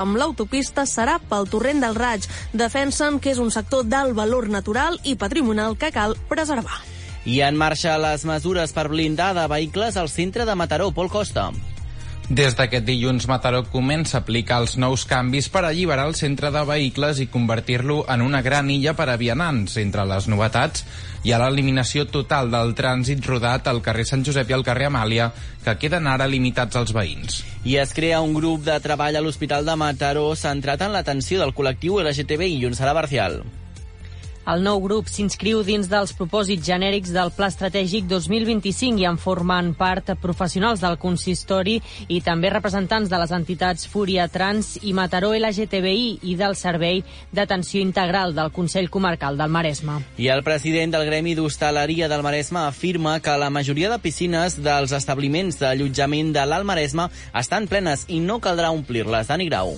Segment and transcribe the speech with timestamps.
[0.00, 2.26] amb l'autopista serà pel torrent del Raig.
[2.56, 6.80] Defensen que és un sector d'alt valor natural i patrimonial que cal preservar.
[7.28, 11.50] I en marxa les mesures per blindar de vehicles al centre de Mataró, Pol Costa.
[12.30, 16.60] Des d'aquest dilluns, Mataró comença a aplicar els nous canvis per alliberar el centre de
[16.62, 19.74] vehicles i convertir-lo en una gran illa per a vianants.
[19.82, 20.84] Entre les novetats
[21.26, 25.32] hi ha l'eliminació total del trànsit rodat al carrer Sant Josep i al carrer Amàlia,
[25.64, 27.42] que queden ara limitats als veïns.
[27.66, 31.50] I es crea un grup de treball a l'Hospital de Mataró centrat en l'atenció del
[31.50, 33.42] col·lectiu LGTBI i un Sala Barcial.
[34.48, 39.74] El nou grup s'inscriu dins dels propòsits genèrics del Pla Estratègic 2025 i en formen
[39.76, 41.76] part professionals del consistori
[42.08, 47.04] i també representants de les entitats Fúria Trans i Mataró LGTBI i del Servei
[47.36, 50.00] d'Atenció Integral del Consell Comarcal del Maresme.
[50.16, 54.96] I el president del Gremi d'Hostaleria del Maresme afirma que la majoria de piscines dels
[54.96, 59.28] establiments d'allotjament de l'Alt Maresme estan plenes i no caldrà omplir-les.
[59.28, 59.76] Dani Grau.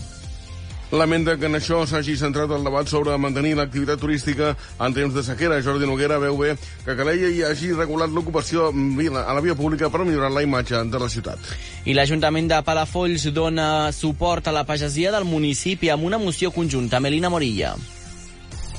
[0.93, 5.23] Lamenta que en això s'hagi centrat el debat sobre mantenir l'activitat turística en temps de
[5.25, 5.62] sequera.
[5.65, 6.51] Jordi Noguera veu bé
[6.84, 11.01] que Calella hi hagi regulat l'ocupació a la via pública per millorar la imatge de
[11.01, 11.41] la ciutat.
[11.89, 17.01] I l'Ajuntament de Palafolls dona suport a la pagesia del municipi amb una moció conjunta.
[17.01, 17.73] Melina Morilla.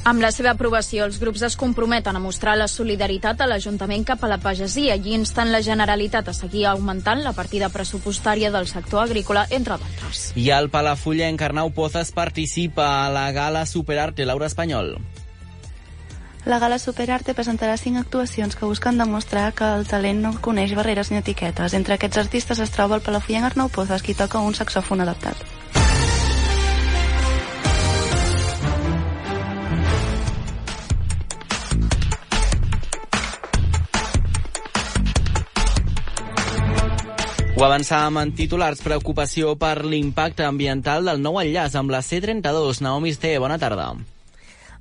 [0.04, 4.26] Amb la seva aprovació, els grups es comprometen a mostrar la solidaritat a l'Ajuntament cap
[4.26, 9.06] a la pagesia i insten la Generalitat a seguir augmentant la partida pressupostària del sector
[9.06, 10.26] agrícola, entre d'altres.
[10.36, 14.98] I el Palafullenc Arnau Pozas participa a la gala Superarte Laura Espanyol.
[16.44, 21.16] La gala Superarte presentarà cinc actuacions que busquen demostrar que el talent no coneix barreres
[21.16, 21.80] ni etiquetes.
[21.80, 25.63] Entre aquests artistes es troba el palafullenc Arnau Pozas, qui toca un saxòfon adaptat.
[37.64, 38.82] Avançàvem en titulars.
[38.84, 42.82] Preocupació per l'impacte ambiental del nou enllaç amb la C32.
[42.84, 43.94] Naomi Ste, bona tarda.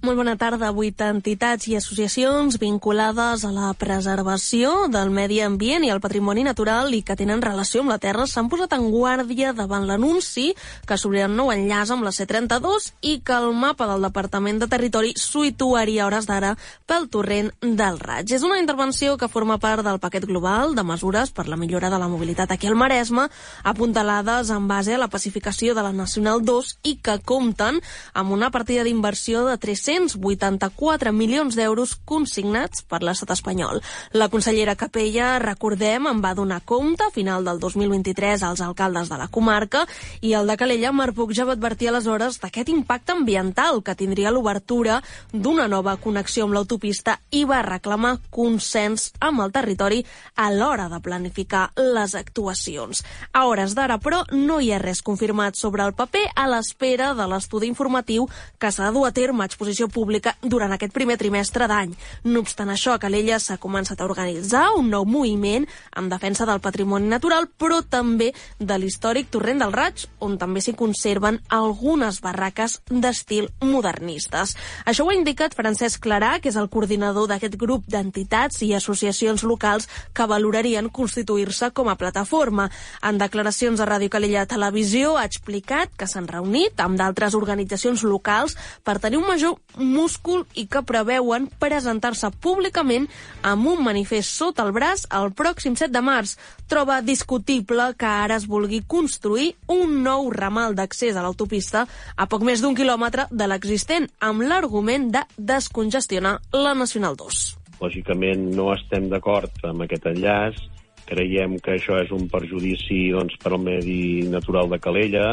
[0.03, 0.72] Molt bona tarda.
[0.75, 6.90] Vuit entitats i associacions vinculades a la preservació del medi ambient i el patrimoni natural
[6.90, 10.48] i que tenen relació amb la Terra s'han posat en guàrdia davant l'anunci
[10.91, 14.67] que s'obrirà un nou enllaç amb la C32 i que el mapa del Departament de
[14.73, 16.57] Territori situaria hores d'ara
[16.91, 18.35] pel torrent del Raig.
[18.35, 22.02] És una intervenció que forma part del paquet global de mesures per la millora de
[22.02, 23.29] la mobilitat aquí al Maresme,
[23.62, 27.79] apuntalades en base a la pacificació de la Nacional 2 i que compten
[28.18, 33.83] amb una partida d'inversió de 300 384 milions d'euros consignats per l'estat espanyol.
[34.17, 39.19] La consellera Capella, recordem, en va donar compte a final del 2023 als alcaldes de
[39.20, 39.85] la comarca
[40.20, 44.33] i el de Calella, Marc Puig, ja va advertir aleshores d'aquest impacte ambiental que tindria
[44.33, 50.01] l'obertura d'una nova connexió amb l'autopista i va reclamar consens amb el territori
[50.36, 53.05] a l'hora de planificar les actuacions.
[53.33, 57.29] A hores d'ara, però, no hi ha res confirmat sobre el paper a l'espera de
[57.29, 58.29] l'estudi informatiu
[58.59, 61.94] que s'ha de dur a terme a exposició pública durant aquest primer trimestre d'any.
[62.24, 65.66] No obstant això, a Calella s'ha començat a organitzar un nou moviment
[65.96, 70.76] en defensa del patrimoni natural, però també de l'històric Torrent del Raig, on també s'hi
[70.78, 74.56] conserven algunes barraques d'estil modernistes.
[74.86, 79.44] Això ho ha indicat Francesc Clarà, que és el coordinador d'aquest grup d'entitats i associacions
[79.46, 82.68] locals que valorarien constituir-se com a plataforma.
[83.02, 88.56] En declaracions a Ràdio Calella Televisió ha explicat que s'han reunit amb d'altres organitzacions locals
[88.84, 93.08] per tenir un major múscul i que preveuen presentar-se públicament
[93.46, 96.36] amb un manifest sota el braç el pròxim 7 de març.
[96.68, 102.44] Troba discutible que ara es vulgui construir un nou ramal d'accés a l'autopista a poc
[102.46, 107.42] més d'un quilòmetre de l'existent, amb l'argument de descongestionar la Nacional 2.
[107.82, 110.61] Lògicament no estem d'acord amb aquest enllaç,
[111.08, 115.27] creiem que això és un perjudici doncs, per al medi natural de Calella,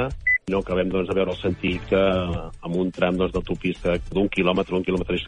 [0.50, 4.76] no acabem doncs, de veure el sentit que amb un tram doncs, d'autopista d'un quilòmetre,
[4.78, 5.20] un quilòmetre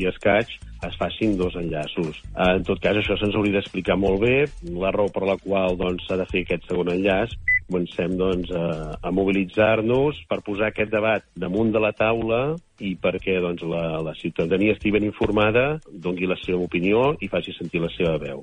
[0.00, 0.56] i escaig,
[0.88, 2.18] es facin dos enllaços.
[2.48, 4.36] En tot cas, això se'ns hauria d'explicar molt bé,
[4.82, 7.36] la raó per la qual doncs, s'ha doncs, de fer aquest segon enllaç,
[7.72, 12.42] comencem doncs, a, a mobilitzar-nos per posar aquest debat damunt de la taula
[12.82, 17.54] i perquè doncs, la, la ciutadania estigui ben informada, dongui la seva opinió i faci
[17.56, 18.42] sentir la seva veu.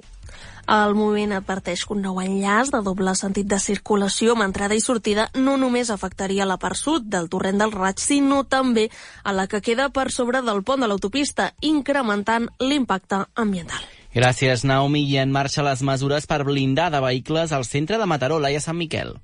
[0.69, 4.83] El moviment adverteix que un nou enllaç de doble sentit de circulació amb entrada i
[4.83, 8.89] sortida no només afectaria la part sud del torrent del Raig, sinó també
[9.23, 13.98] a la que queda per sobre del pont de l'autopista, incrementant l'impacte ambiental.
[14.13, 15.03] Gràcies, Naomi.
[15.05, 18.77] I en marxa les mesures per blindar de vehicles al centre de Mataró, Laia Sant
[18.77, 19.19] Miquel.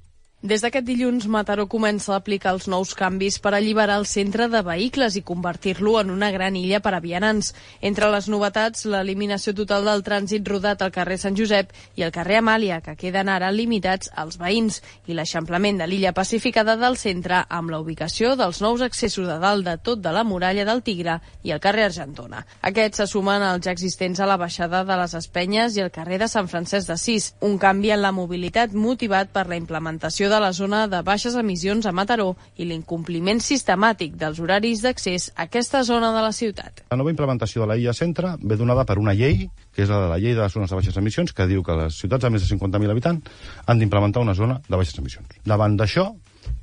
[0.45, 4.59] Des d'aquest dilluns, Mataró comença a aplicar els nous canvis per alliberar el centre de
[4.61, 7.55] vehicles i convertir-lo en una gran illa per a vianants.
[7.81, 12.37] Entre les novetats, l'eliminació total del trànsit rodat al carrer Sant Josep i el carrer
[12.43, 17.73] Amàlia, que queden ara limitats als veïns, i l'eixamplament de l'illa pacificada del centre amb
[17.73, 21.55] la ubicació dels nous accessos de dalt de tot de la muralla del Tigre i
[21.57, 22.43] el carrer Argentona.
[22.61, 26.21] Aquests se sumen als ja existents a la baixada de les Espenyes i el carrer
[26.21, 30.51] de Sant Francesc d'Assís, un canvi en la mobilitat motivat per la implementació de la
[30.53, 36.11] zona de baixes emissions a Mataró i l'incompliment sistemàtic dels horaris d'accés a aquesta zona
[36.15, 36.85] de la ciutat.
[36.91, 40.03] La nova implementació de la IA Centre ve donada per una llei, que és la
[40.05, 42.31] de la llei de les zones de baixes emissions, que diu que les ciutats de
[42.33, 45.39] més de 50.000 habitants han d'implementar una zona de baixes emissions.
[45.45, 46.11] Davant d'això,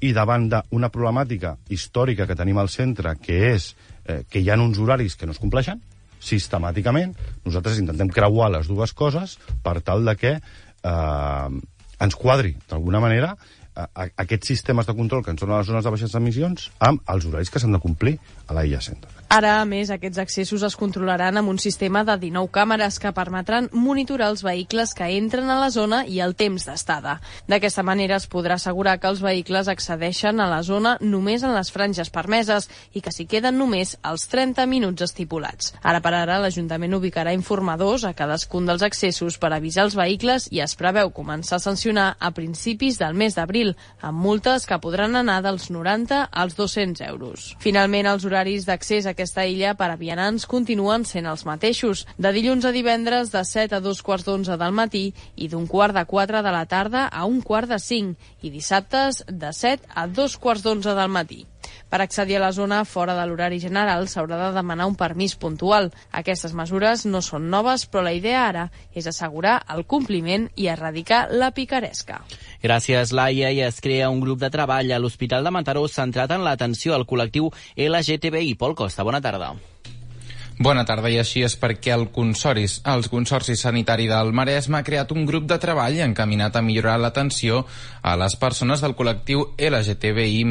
[0.03, 3.73] i davant d'una problemàtica històrica que tenim al centre, que és
[4.05, 5.83] eh, que hi ha uns horaris que no es compleixen,
[6.23, 7.17] sistemàticament,
[7.47, 11.49] nosaltres intentem creuar les dues coses per tal de que eh,
[12.03, 13.35] ens quadri, d'alguna manera,
[13.75, 17.03] a, a, aquests sistemes de control que ens donen les zones de baixes emissions amb
[17.15, 19.22] els horaris que s'han de complir a la IA Center.
[19.33, 23.71] Ara, a més, aquests accessos es controlaran amb un sistema de 19 càmeres que permetran
[23.73, 27.15] monitorar els vehicles que entren a la zona i el temps d'estada.
[27.49, 31.71] D'aquesta manera es podrà assegurar que els vehicles accedeixen a la zona només en les
[31.73, 35.73] franges permeses i que s'hi queden només els 30 minuts estipulats.
[35.81, 40.61] Ara per ara, l'Ajuntament ubicarà informadors a cadascun dels accessos per avisar els vehicles i
[40.61, 45.41] es preveu començar a sancionar a principis del mes d'abril, amb multes que podran anar
[45.41, 47.49] dels 90 als 200 euros.
[47.65, 52.33] Finalment, els horaris d'accés a aquesta illa per a vianants continuen sent els mateixos, de
[52.35, 55.05] dilluns a divendres de 7 a 2 quarts d'11 del matí
[55.37, 59.23] i d'un quart de 4 de la tarda a un quart de 5 i dissabtes
[59.31, 61.45] de 7 a 2 quarts d'11 del matí.
[61.93, 65.91] Per accedir a la zona fora de l'horari general s'haurà de demanar un permís puntual.
[66.21, 68.63] Aquestes mesures no són noves, però la idea ara
[68.97, 72.23] és assegurar el compliment i erradicar la picaresca.
[72.65, 76.47] Gràcies, Laia, i es crea un grup de treball a l'Hospital de Mataró centrat en
[76.49, 78.57] l'atenció al col·lectiu LGTBI.
[78.57, 79.53] Pol Costa, bona tarda.
[80.61, 85.13] Bona tarda, i així és perquè el Consoris, el Consorci Sanitari del Maresme ha creat
[85.15, 87.63] un grup de treball encaminat a millorar l'atenció
[88.03, 90.45] a les persones del col·lectiu LGTBI+,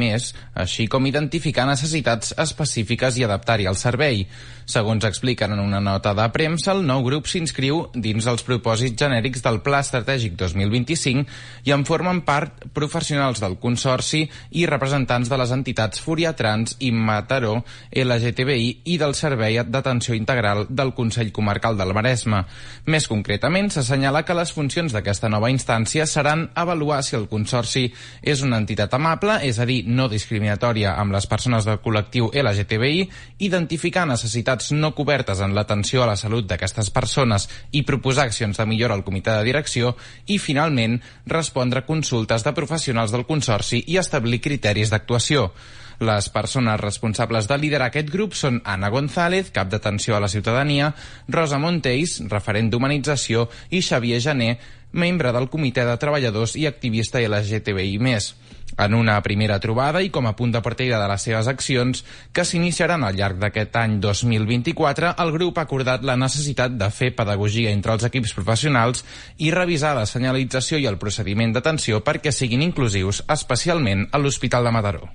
[0.63, 4.25] així com identificar necessitats específiques i adaptar-hi el servei.
[4.65, 9.43] Segons expliquen en una nota de premsa, el nou grup s'inscriu dins els propòsits genèrics
[9.45, 11.25] del Pla Estratègic 2025
[11.67, 14.23] i en formen part professionals del Consorci
[14.57, 17.59] i representants de les entitats Fúria Trans i Mataró
[17.91, 22.45] LGTBI i del Servei d'Atenció Integral del Consell Comarcal del Maresme.
[22.85, 27.89] Més concretament, s'assenyala que les funcions d'aquesta nova instància seran avaluar si el Consorci
[28.21, 33.03] és una entitat amable, és a dir, no discriminatòria amb les persones del col·lectiu LGTBI,
[33.43, 38.69] identificar necessitats no cobertes en l'atenció a la salut d'aquestes persones i proposar accions de
[38.69, 39.95] millora al comitè de direcció
[40.27, 45.51] i, finalment, respondre consultes de professionals del Consorci i establir criteris d'actuació.
[46.01, 50.87] Les persones responsables de liderar aquest grup són Anna González, cap d'atenció a la ciutadania,
[51.29, 54.55] Rosa Monteis, referent d'humanització, i Xavier Jané,
[54.97, 58.01] membre del Comitè de Treballadors i activista LGTBI+.
[58.81, 62.01] En una primera trobada i com a punt de partida de les seves accions,
[62.33, 67.11] que s'iniciaran al llarg d'aquest any 2024, el grup ha acordat la necessitat de fer
[67.13, 69.05] pedagogia entre els equips professionals
[69.37, 74.77] i revisar la senyalització i el procediment d'atenció perquè siguin inclusius, especialment a l'Hospital de
[74.79, 75.11] Mataró.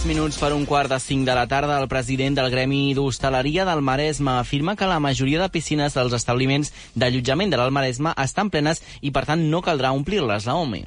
[0.00, 3.66] 3 minuts per un quart de 5 de la tarda, el president del Gremi d'Hostaleria
[3.68, 8.48] del Maresme afirma que la majoria de piscines dels establiments d'allotjament de l'Alt Maresme estan
[8.48, 10.86] plenes i, per tant, no caldrà omplir-les, Naomi.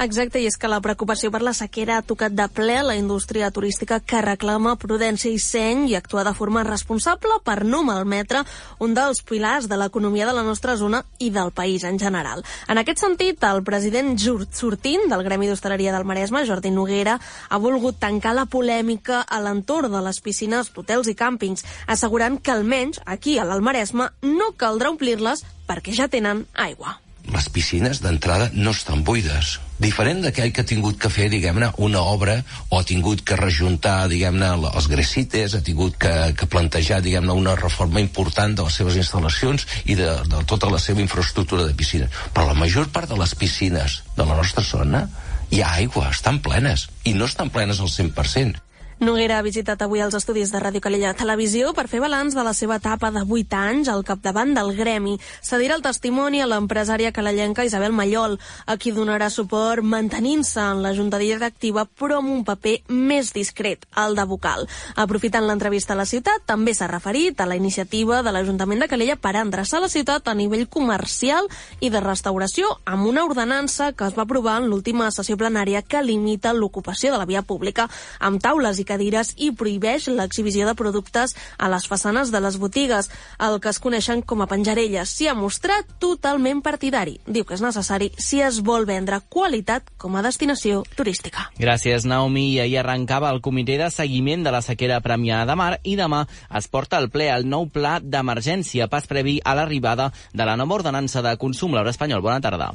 [0.00, 3.50] Exacte, i és que la preocupació per la sequera ha tocat de ple la indústria
[3.52, 8.40] turística que reclama prudència i seny i actuar de forma responsable per no malmetre
[8.80, 12.40] un dels pilars de l'economia de la nostra zona i del país en general.
[12.66, 17.18] En aquest sentit, el president Sortint del Gremi d'Hostaleria del Maresme, Jordi Noguera,
[17.50, 22.56] ha volgut tancar la polèmica a l'entorn de les piscines d'hotels i càmpings, assegurant que
[22.56, 26.96] almenys aquí a l'Alt Maresme no caldrà omplir-les perquè ja tenen aigua
[27.28, 29.58] les piscines d'entrada no estan buides.
[29.80, 32.36] Diferent d'aquell que ha tingut que fer, diguem-ne, una obra
[32.68, 37.56] o ha tingut que rejuntar, diguem-ne, els grecites, ha tingut que, que plantejar, diguem-ne, una
[37.56, 42.12] reforma important de les seves instal·lacions i de, de tota la seva infraestructura de piscines.
[42.34, 45.06] Però la major part de les piscines de la nostra zona
[45.50, 48.60] hi ha aigua, estan plenes, i no estan plenes al 100%.
[49.00, 52.50] Noguera ha visitat avui els estudis de Ràdio Calella Televisió per fer balanç de la
[52.52, 55.14] seva etapa de 8 anys al capdavant del gremi.
[55.40, 60.92] Cedirà el testimoni a l'empresària calellenca Isabel Mallol, a qui donarà suport mantenint-se en la
[60.92, 64.66] junta directiva però amb un paper més discret, el de vocal.
[65.00, 69.16] Aprofitant l'entrevista a la ciutat, també s'ha referit a la iniciativa de l'Ajuntament de Calella
[69.16, 71.48] per endreçar la ciutat a nivell comercial
[71.80, 76.04] i de restauració amb una ordenança que es va aprovar en l'última sessió plenària que
[76.04, 77.88] limita l'ocupació de la via pública
[78.20, 83.10] amb taules i cadires i prohibeix l'exhibició de productes a les façanes de les botigues,
[83.38, 85.14] el que es coneixen com a penjarelles.
[85.14, 87.18] S'hi ha mostrat totalment partidari.
[87.26, 91.48] Diu que és necessari si es vol vendre qualitat com a destinació turística.
[91.60, 92.50] Gràcies, Naomi.
[92.50, 96.24] I ahir arrencava el comitè de seguiment de la sequera premiada de mar i demà
[96.58, 100.80] es porta al ple el nou pla d'emergència pas previ a l'arribada de la nova
[100.80, 101.74] ordenança de consum.
[101.74, 102.72] L'hora espanyol, bona tarda.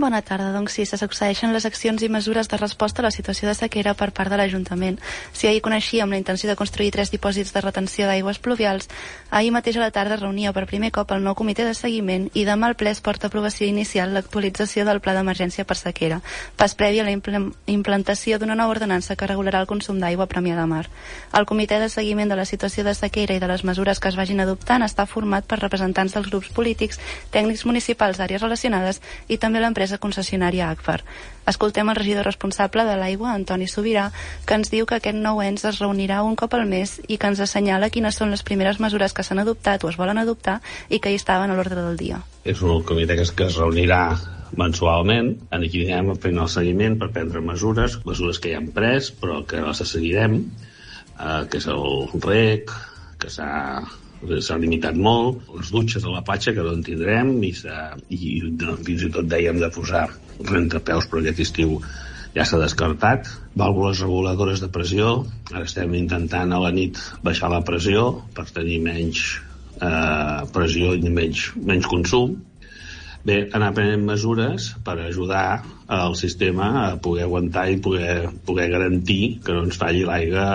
[0.00, 0.48] Bona tarda.
[0.54, 3.92] Doncs sí, se succeeixen les accions i mesures de resposta a la situació de sequera
[3.92, 4.96] per part de l'Ajuntament.
[5.36, 8.88] Si ahir coneixíem la intenció de construir tres dipòsits de retenció d'aigües pluvials,
[9.28, 12.46] ahir mateix a la tarda reunia per primer cop el nou comitè de seguiment i
[12.48, 16.22] demà el ple es porta aprovació inicial l'actualització del pla d'emergència per sequera,
[16.56, 20.56] pas previ a la implantació d'una nova ordenança que regularà el consum d'aigua a Premià
[20.56, 20.86] de Mar.
[21.36, 24.16] El comitè de seguiment de la situació de sequera i de les mesures que es
[24.16, 26.96] vagin adoptant està format per representants dels grups polítics,
[27.36, 31.02] tècnics municipals d'àrees relacionades i també l'empresa l'empresa concessionària Agfar.
[31.46, 34.10] Escoltem el regidor responsable de l'aigua, Antoni Sobirà,
[34.46, 37.26] que ens diu que aquest nou ens es reunirà un cop al mes i que
[37.26, 41.00] ens assenyala quines són les primeres mesures que s'han adoptat o es volen adoptar i
[41.00, 42.20] que hi estaven a l'ordre del dia.
[42.44, 44.14] És un comitè que es, que es reunirà
[44.56, 49.10] mensualment, en aquí anem fent el seguiment per prendre mesures, mesures que ja hem pres
[49.10, 50.42] però que les seguirem,
[51.18, 52.70] eh, que és el rec,
[53.20, 53.50] que s'ha
[54.20, 57.52] s'ha limitat molt, les dutxes a la platja que no en tindrem i,
[58.12, 58.20] i
[58.86, 60.06] fins i tot dèiem de posar
[60.50, 61.78] rentapeus però aquest estiu
[62.34, 63.30] ja s'ha descartat.
[63.58, 65.14] Vàlvules reguladores de pressió,
[65.50, 69.24] ara estem intentant a la nit baixar la pressió per tenir menys
[69.80, 72.36] eh, pressió i menys, menys consum
[73.28, 75.44] Bé, anar prenent mesures per ajudar
[75.96, 78.14] el sistema a poder aguantar i poder,
[78.46, 80.46] poder garantir que no ens falli l'aigua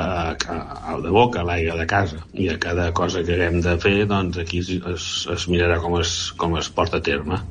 [1.04, 2.24] de boca, l'aigua de casa.
[2.34, 6.16] I a cada cosa que haguem de fer, doncs aquí es, es mirarà com es,
[6.42, 7.44] com es porta a terme.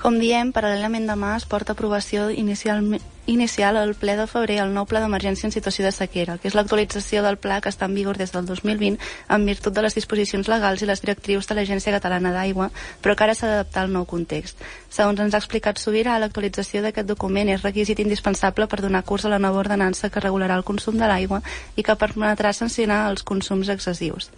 [0.00, 2.78] Com diem, paral·lelament demà es porta aprovació inicial,
[3.28, 6.56] inicial al ple de febrer el nou pla d'emergència en situació de sequera, que és
[6.56, 8.96] l'actualització del pla que està en vigor des del 2020
[9.36, 12.70] en virtut de les disposicions legals i les directrius de l'Agència Catalana d'Aigua,
[13.04, 14.64] però que ara s'ha d'adaptar al nou context.
[14.88, 19.36] Segons ens ha explicat Sobirà, l'actualització d'aquest document és requisit indispensable per donar curs a
[19.36, 21.44] la nova ordenança que regularà el consum de l'aigua
[21.76, 24.32] i que permetrà sancionar els consums excessius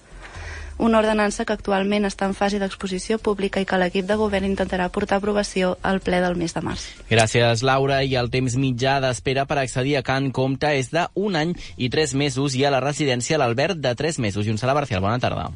[0.79, 4.89] una ordenança que actualment està en fase d'exposició pública i que l'equip de govern intentarà
[4.93, 6.87] portar a aprovació al ple del mes de març.
[7.11, 8.03] Gràcies, Laura.
[8.03, 12.15] I el temps mitjà d'espera per accedir a Can Comte és d'un any i tres
[12.15, 14.47] mesos i a la residència l'Albert de tres mesos.
[14.47, 15.51] I un sala Barcial, bona tarda.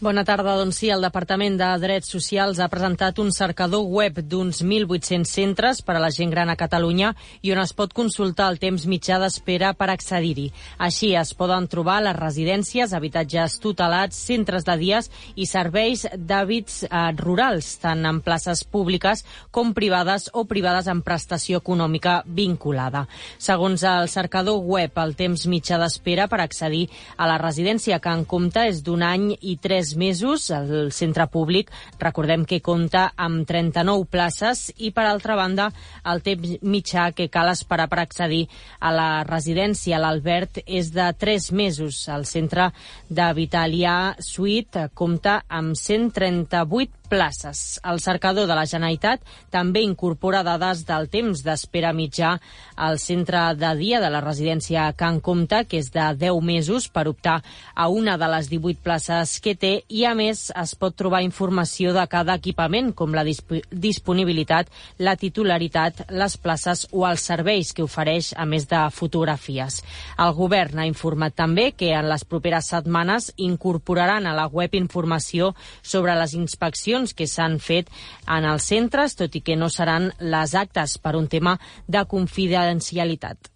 [0.00, 0.54] Bona tarda.
[0.56, 5.82] Doncs sí, el Departament de Drets Socials ha presentat un cercador web d'uns 1.800 centres
[5.84, 7.10] per a la gent gran a Catalunya
[7.44, 10.46] i on es pot consultar el temps mitjà d'espera per accedir-hi.
[10.80, 17.04] Així es poden trobar les residències, habitatges tutelats, centres de dies i serveis d'hàbits eh,
[17.20, 23.04] rurals, tant en places públiques com privades o privades amb prestació econòmica vinculada.
[23.36, 26.86] Segons el cercador web, el temps mitjà d'espera per accedir
[27.18, 30.50] a la residència que en compte és d'un any i tres mesos.
[30.50, 35.70] El centre públic, recordem que compta amb 39 places i, per altra banda,
[36.04, 38.44] el temps mitjà que cal esperar per accedir
[38.78, 42.04] a la residència, l'Albert, és de 3 mesos.
[42.08, 42.70] El centre
[43.08, 47.80] de Vitalià Suite compta amb 138 places.
[47.84, 52.36] El cercador de la Generalitat també incorpora dades del temps d'espera mitjà
[52.76, 57.08] al centre de dia de la residència Can Comte, que és de 10 mesos per
[57.10, 57.40] optar
[57.74, 61.92] a una de les 18 places que té i, a més, es pot trobar informació
[61.96, 64.70] de cada equipament, com la disp disponibilitat,
[65.02, 69.80] la titularitat, les places o els serveis que ofereix, a més de fotografies.
[70.20, 75.54] El govern ha informat també que en les properes setmanes incorporaran a la web informació
[75.82, 77.88] sobre les inspeccions actuacions que s'han fet
[78.28, 83.50] en els centres, tot i que no seran les actes per un tema de confidencialitat.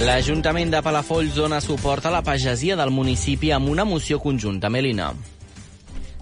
[0.00, 4.70] L'Ajuntament de Palafolls dona suport a la pagesia del municipi amb una moció conjunta.
[4.70, 5.12] Melina.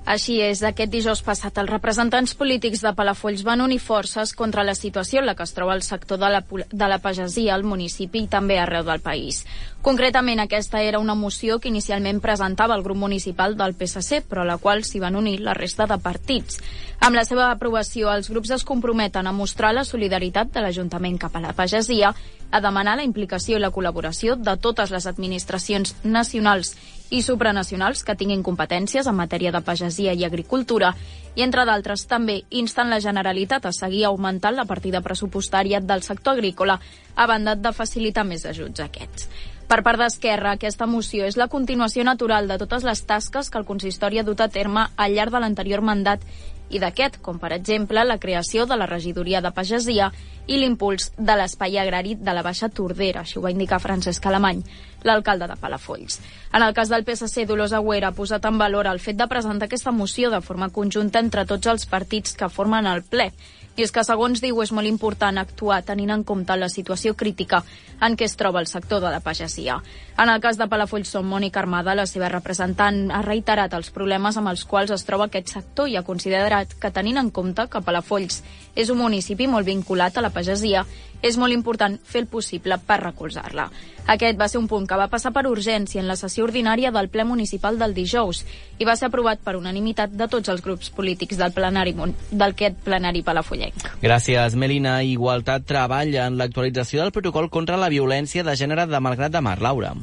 [0.09, 4.73] Així és, aquest dijous passat els representants polítics de Palafolls van unir forces contra la
[4.73, 8.23] situació en la que es troba el sector de la, de la pagesia al municipi
[8.25, 9.43] i també arreu del país.
[9.85, 14.49] Concretament, aquesta era una moció que inicialment presentava el grup municipal del PSC, però a
[14.49, 16.57] la qual s'hi van unir la resta de partits.
[17.05, 21.37] Amb la seva aprovació, els grups es comprometen a mostrar la solidaritat de l'Ajuntament cap
[21.37, 22.15] a la pagesia,
[22.51, 26.73] a demanar la implicació i la col·laboració de totes les administracions nacionals
[27.11, 30.95] i supranacionals que tinguin competències en matèria de pagesia i agricultura
[31.35, 36.37] i, entre d'altres, també insten la Generalitat a seguir augmentant la partida pressupostària del sector
[36.37, 36.81] agrícola
[37.17, 39.29] a banda de facilitar més ajuts a aquests.
[39.69, 43.67] Per part d'Esquerra, aquesta moció és la continuació natural de totes les tasques que el
[43.69, 46.25] consistori ha dut a terme al llarg de l'anterior mandat
[46.71, 50.11] i d'aquest, com per exemple la creació de la regidoria de pagesia
[50.49, 54.63] i l'impuls de l'espai agrari de la Baixa Tordera, així ho va indicar Francesc Alemany,
[55.05, 56.21] l'alcalde de Palafolls.
[56.53, 59.69] En el cas del PSC, Dolors Agüera ha posat en valor el fet de presentar
[59.69, 63.31] aquesta moció de forma conjunta entre tots els partits que formen el ple
[63.79, 67.63] i és que, segons diu, és molt important actuar tenint en compte la situació crítica
[68.03, 69.79] en què es troba el sector de la pagesia.
[70.19, 74.37] En el cas de Palafolls som Mònica Armada, la seva representant, ha reiterat els problemes
[74.37, 77.85] amb els quals es troba aquest sector i ha considerat que, tenint en compte que
[77.87, 78.43] Palafolls
[78.75, 80.85] és un municipi molt vinculat a la pagesia,
[81.23, 83.69] és molt important fer el possible per recolzar-la.
[84.09, 87.11] Aquest va ser un punt que va passar per urgència en la sessió ordinària del
[87.13, 88.45] ple municipal del dijous
[88.79, 91.95] i va ser aprovat per unanimitat de tots els grups polítics del plenari
[92.31, 93.91] d'aquest plenari palafollenc.
[94.03, 95.03] Gràcies, Melina.
[95.03, 99.59] Igualtat treballa en l'actualització del protocol contra la violència de gènere de Malgrat de Mar.
[99.61, 99.97] Laura.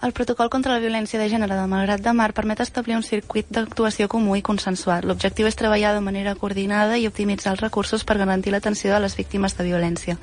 [0.00, 3.48] El protocol contra la violència de gènere de Malgrat de Mar permet establir un circuit
[3.50, 5.02] d'actuació comú i consensuat.
[5.02, 9.16] L'objectiu és treballar de manera coordinada i optimitzar els recursos per garantir l'atenció de les
[9.18, 10.14] víctimes de violència.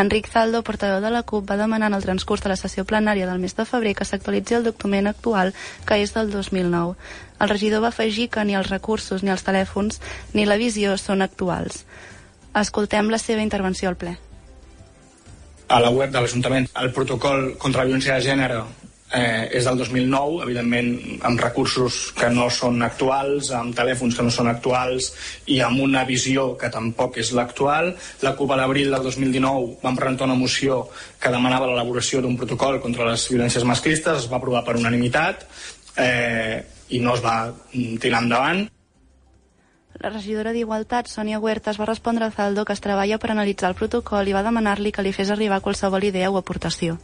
[0.00, 3.28] Enric Zaldo, portaveu de la CUP, va demanar en el transcurs de la sessió plenària
[3.28, 5.52] del mes de febrer que s'actualitzi el document actual,
[5.84, 6.96] que és del 2009.
[7.44, 10.00] El regidor va afegir que ni els recursos, ni els telèfons,
[10.32, 11.84] ni la visió són actuals.
[12.56, 14.16] Escoltem la seva intervenció al ple
[15.68, 16.64] a la web de l'Ajuntament.
[16.80, 18.62] El protocol contra la violència de gènere
[19.12, 20.90] eh, és del 2009, evidentment
[21.26, 25.10] amb recursos que no són actuals, amb telèfons que no són actuals
[25.46, 27.94] i amb una visió que tampoc és l'actual.
[28.22, 30.84] La CUP a l'abril del 2019 vam presentar una moció
[31.20, 35.46] que demanava l'elaboració d'un protocol contra les violències masclistes, es va aprovar per unanimitat
[35.96, 37.52] eh, i no es va
[38.00, 38.66] tirar endavant.
[39.98, 43.78] La regidora d'Igualtat, Sònia Huertas, va respondre a Zaldo que es treballa per analitzar el
[43.80, 47.00] protocol i va demanar-li que li fes arribar qualsevol idea o aportació.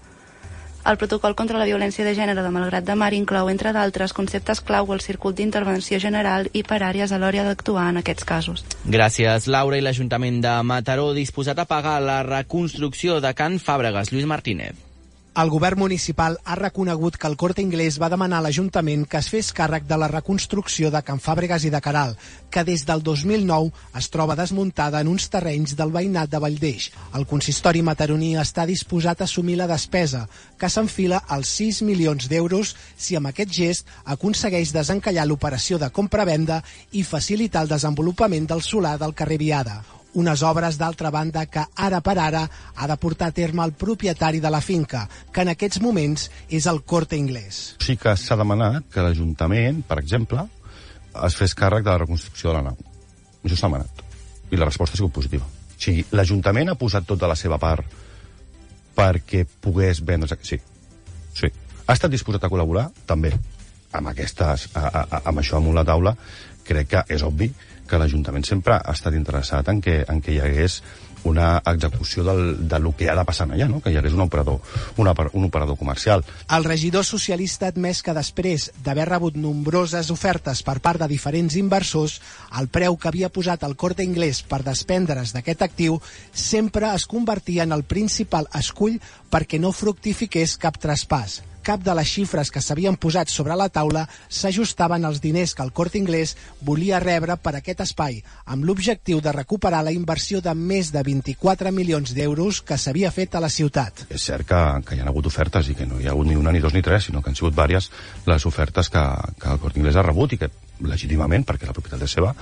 [0.85, 4.61] El protocol contra la violència de gènere de Malgrat de Mar inclou, entre d'altres, conceptes
[4.61, 8.65] clau al circuit d'intervenció general i per àrees a l'hora d'actuar en aquests casos.
[8.85, 9.81] Gràcies, Laura.
[9.81, 14.13] I l'Ajuntament de Mataró disposat a pagar la reconstrucció de Can Fàbregas.
[14.13, 14.94] Lluís Martínez.
[15.43, 19.27] El govern municipal ha reconegut que el Corte Inglés va demanar a l'Ajuntament que es
[19.33, 22.15] fes càrrec de la reconstrucció de Can Fàbregas i de Caral,
[22.55, 26.87] que des del 2009 es troba desmuntada en uns terrenys del veïnat de Valldeix.
[27.19, 30.23] El consistori mataroní està disposat a assumir la despesa,
[30.55, 36.63] que s'enfila als 6 milions d'euros si amb aquest gest aconsegueix desencallar l'operació de compra-venda
[36.93, 39.81] i facilitar el desenvolupament del solar del carrer Viada
[40.15, 44.41] unes obres d'altra banda que ara per ara ha de portar a terme el propietari
[44.41, 47.77] de la finca, que en aquests moments és el Corte Inglés.
[47.83, 50.47] Sí que s'ha demanat que l'Ajuntament, per exemple,
[51.27, 52.79] es fes càrrec de la reconstrucció de la nau.
[53.45, 54.05] Això s'ha demanat.
[54.51, 55.45] I la resposta ha sigut positiva.
[55.45, 58.01] O sigui, l'Ajuntament ha posat tota la seva part
[58.95, 60.39] perquè pogués vendre...
[60.43, 60.59] Sí,
[61.35, 61.51] sí.
[61.85, 62.89] Ha estat disposat a col·laborar?
[63.07, 63.35] També.
[63.95, 66.15] Amb, aquestes, a, a, amb això amunt la taula,
[66.65, 67.51] crec que és obvi
[67.89, 70.83] que l'Ajuntament sempre ha estat interessat en que, en que hi hagués
[71.25, 73.81] una execució del, de lo que ha de passar allà, no?
[73.81, 74.61] que hi hagués un operador,
[75.01, 76.25] una, un operador comercial.
[76.55, 81.57] El regidor socialista ha admès que després d'haver rebut nombroses ofertes per part de diferents
[81.57, 82.21] inversors,
[82.61, 85.99] el preu que havia posat el Corte Inglés per desprendre's d'aquest actiu
[86.31, 89.01] sempre es convertia en el principal escull
[89.33, 94.05] perquè no fructifiqués cap traspàs cap de les xifres que s'havien posat sobre la taula
[94.29, 99.33] s'ajustaven als diners que el Corte Inglés volia rebre per aquest espai, amb l'objectiu de
[99.33, 104.05] recuperar la inversió de més de 24 milions d'euros que s'havia fet a la ciutat.
[104.11, 106.37] És cert que, que hi ha hagut ofertes i que no hi ha hagut ni
[106.37, 107.91] una, ni dos, ni tres, sinó que han sigut diverses
[108.29, 109.05] les ofertes que,
[109.41, 112.33] que el Corte Inglés ha rebut i que legítimament, perquè la propietat és seva,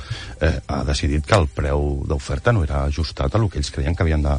[0.41, 3.97] eh, ha decidit que el preu d'oferta no era ajustat a el que ells creien
[3.97, 4.37] que havien de...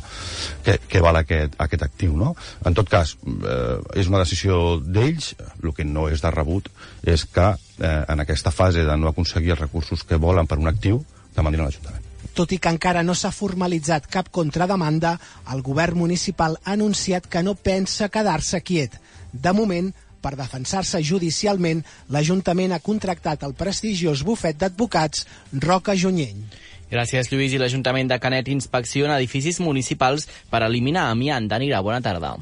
[0.63, 2.34] que, que val aquest, aquest actiu, no?
[2.65, 6.69] En tot cas, eh, és una decisió d'ells, el que no és de rebut
[7.03, 10.71] és que eh, en aquesta fase de no aconseguir els recursos que volen per un
[10.71, 11.03] actiu,
[11.36, 12.10] demanin a l'Ajuntament.
[12.34, 15.17] Tot i que encara no s'ha formalitzat cap contrademanda,
[15.53, 18.97] el govern municipal ha anunciat que no pensa quedar-se quiet.
[19.34, 19.91] De moment,
[20.23, 21.83] Per defensar-se judicialment,
[22.15, 25.27] l'Ajuntament ha contractat el prestigiós bufet d'advocats
[25.67, 26.47] Roca Junyent.
[26.93, 27.51] Gràcies, Lluís.
[27.51, 31.49] I l'Ajuntament de Canet inspecciona edificis municipals per eliminar amiant.
[31.51, 32.38] Danira, bona tarda.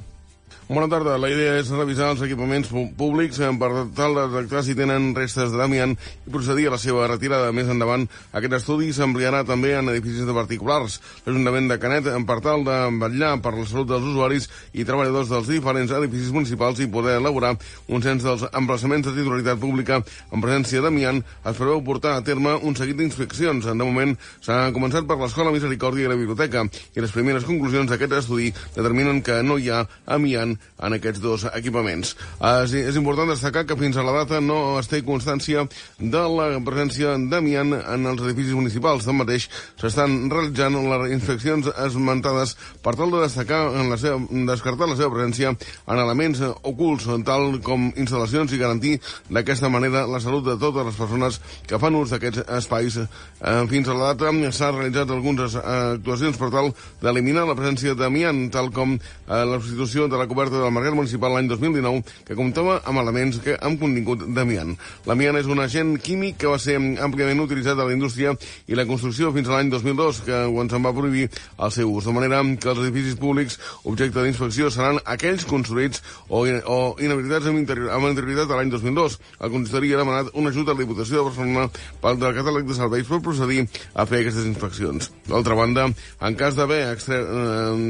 [0.71, 1.17] Bona tarda.
[1.19, 5.97] La idea és revisar els equipaments públics per tal de detectar si tenen restes d'amiant
[5.99, 7.49] i procedir a la seva retirada.
[7.51, 10.95] Més endavant, aquest estudi s'ampliarà també en edificis de particulars.
[11.25, 15.49] L'Ajuntament de Canet, per tal de vetllar per la salut dels usuaris i treballadors dels
[15.51, 17.57] diferents edificis municipals i poder elaborar
[17.91, 22.55] un cens dels emplaçaments de titularitat pública en presència d'amiant, es preveu portar a terme
[22.63, 23.67] un seguit d'inspeccions.
[23.67, 26.63] De moment, s'ha començat per l'Escola Misericòrdia i la Biblioteca
[26.95, 31.45] i les primeres conclusions d'aquest estudi determinen que no hi ha amiant en aquests dos
[31.53, 32.15] equipaments.
[32.63, 35.65] És, és important destacar que fins a la data no es té constància
[35.99, 39.05] de la presència d'amiant en els edificis municipals.
[39.07, 39.47] Tanmateix,
[39.81, 44.19] s'estan realitzant les inspeccions esmentades per tal de destacar en la seva,
[44.49, 48.97] descartar la seva presència en elements ocults, tal com instal·lacions i garantir
[49.29, 52.97] d'aquesta manera la salut de totes les persones que fan ús d'aquests espais.
[53.01, 56.71] Eh, fins a la data s'han realitzat algunes eh, actuacions per tal
[57.01, 61.35] d'eliminar la presència d'amiant, tal com eh, la substitució de la coberta del Mercat Municipal
[61.35, 64.75] l'any 2019, que comptava amb elements que amb contingut d'amiant.
[65.09, 68.35] L'amiant és un agent químic que va ser àmpliament utilitzat a la indústria
[68.67, 72.05] i la construcció fins a l'any 2002, que quan se'n va prohibir el seu ús.
[72.07, 77.75] De manera que els edificis públics objecte d'inspecció seran aquells construïts o, o inhabilitats amb,
[77.91, 79.17] amb anterioritat a l'any 2002.
[79.41, 81.67] El consistori ha demanat un ajut a la Diputació de Barcelona
[82.01, 85.11] pel del catàleg de serveis per procedir a fer aquestes inspeccions.
[85.27, 85.87] D'altra banda,
[86.21, 87.21] en cas d'haver eh,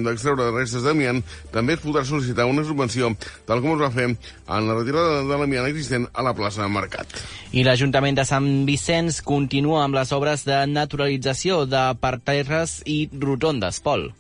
[0.06, 1.22] d'extreure restes d'amiant,
[1.54, 3.12] també es podrà sol·licitar una subvenció,
[3.48, 7.18] tal com es va fer en la retirada de l'amiant existent a la plaça Mercat.
[7.52, 13.82] I l'Ajuntament de Sant Vicenç continua amb les obres de naturalització de parterres i rotondes.
[13.82, 14.12] Pol.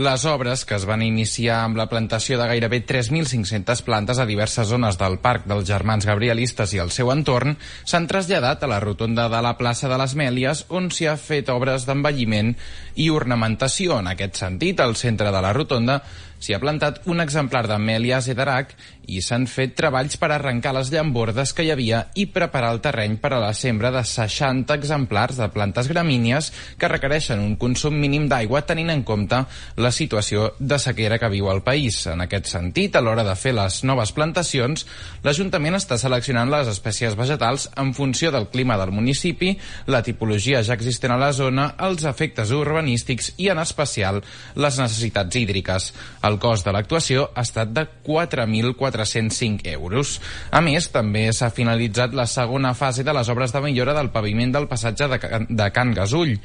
[0.00, 4.70] Les obres, que es van iniciar amb la plantació de gairebé 3.500 plantes a diverses
[4.70, 9.26] zones del Parc dels Germans Gabrielistes i el seu entorn, s'han traslladat a la rotonda
[9.28, 12.54] de la plaça de les Mèlies, on s'hi ha fet obres d'envelliment
[12.96, 13.98] i ornamentació.
[14.00, 16.00] En aquest sentit, al centre de la rotonda
[16.40, 18.72] s'hi ha plantat un exemplar d'Amèlia Zedarac
[19.10, 23.16] i s'han fet treballs per arrencar les llambordes que hi havia i preparar el terreny
[23.22, 28.28] per a la sembra de 60 exemplars de plantes gramínies que requereixen un consum mínim
[28.30, 29.42] d'aigua tenint en compte
[29.76, 32.00] la situació de sequera que viu el país.
[32.10, 34.86] En aquest sentit, a l'hora de fer les noves plantacions,
[35.26, 39.56] l'Ajuntament està seleccionant les espècies vegetals en funció del clima del municipi,
[39.90, 44.22] la tipologia ja existent a la zona, els efectes urbanístics i, en especial,
[44.54, 45.90] les necessitats hídriques.
[46.22, 50.18] El cost de l'actuació ha estat de 4.405 euros.
[50.52, 54.52] A més, també s'ha finalitzat la segona fase de les obres de millora del paviment
[54.52, 56.36] del passatge de Can, de Can Gasull.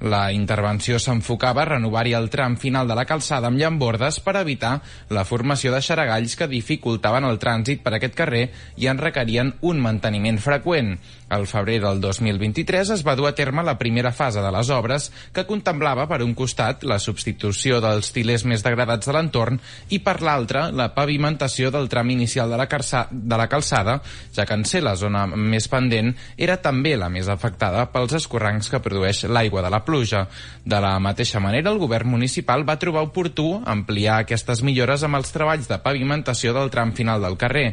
[0.00, 4.78] La intervenció s'enfocava a renovar-hi el tram final de la calçada amb llambordes per evitar
[5.12, 8.46] la formació de xaragalls que dificultaven el trànsit per aquest carrer
[8.80, 10.94] i en requerien un manteniment freqüent.
[11.30, 15.04] Al febrer del 2023 es va dur a terme la primera fase de les obres
[15.32, 19.60] que contemplava per un costat la substitució dels tilers més degradats de l'entorn
[19.94, 24.00] i per l'altre la pavimentació del tram inicial de la, calça, de la calçada,
[24.34, 28.72] ja que en ser la zona més pendent era també la més afectada pels escorrancs
[28.74, 30.26] que produeix l'aigua de la pluja.
[30.66, 35.30] De la mateixa manera, el govern municipal va trobar oportú ampliar aquestes millores amb els
[35.30, 37.68] treballs de pavimentació del tram final del carrer.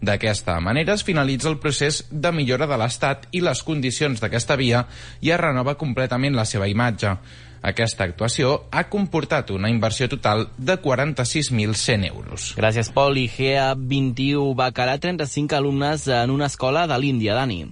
[0.00, 4.84] D'aquesta manera es finalitza el procés de millora de l'estat i les condicions d'aquesta via
[5.20, 7.16] i es renova completament la seva imatge.
[7.62, 12.52] Aquesta actuació ha comportat una inversió total de 46.100 euros.
[12.56, 13.18] Gràcies, Pol.
[13.18, 17.64] I GA21 becarà 35 alumnes en una escola de l'Índia, Dani.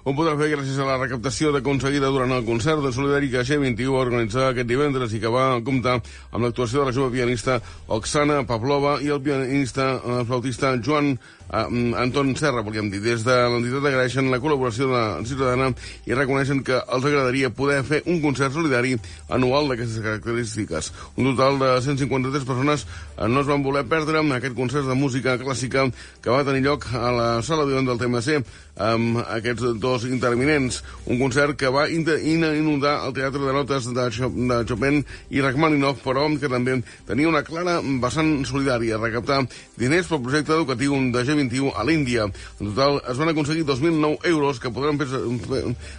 [0.00, 3.90] Ho podrà fer gràcies a la recaptació aconseguida durant el concert de solidari que G21
[3.92, 7.58] va aquest divendres i que va comptar amb l'actuació de la jove pianista
[7.98, 11.18] Oksana Pavlova i el pianista el flautista Joan
[11.50, 11.66] eh,
[11.98, 13.02] Anton Serra, volíem dir.
[13.04, 15.72] Des de l'entitat agraeixen la col·laboració de la ciutadana
[16.06, 18.96] i reconeixen que els agradaria poder fer un concert solidari
[19.28, 20.92] anual d'aquestes característiques.
[21.16, 25.38] Un total de 153 persones eh, no es van voler perdre aquest concert de música
[25.40, 25.88] clàssica
[26.22, 28.42] que va tenir lloc a la sala de del TMC
[28.80, 30.80] amb aquests dos interminents.
[31.06, 34.06] Un concert que va inundar el Teatre de Notes de,
[34.50, 39.42] de Chopin i Rachmaninoff, però que també tenia una clara vessant solidària, recaptar
[39.80, 42.26] diners pel projecte educatiu de G21 a l'Índia.
[42.60, 45.20] En total es van aconseguir 2.009 euros que podran, fer,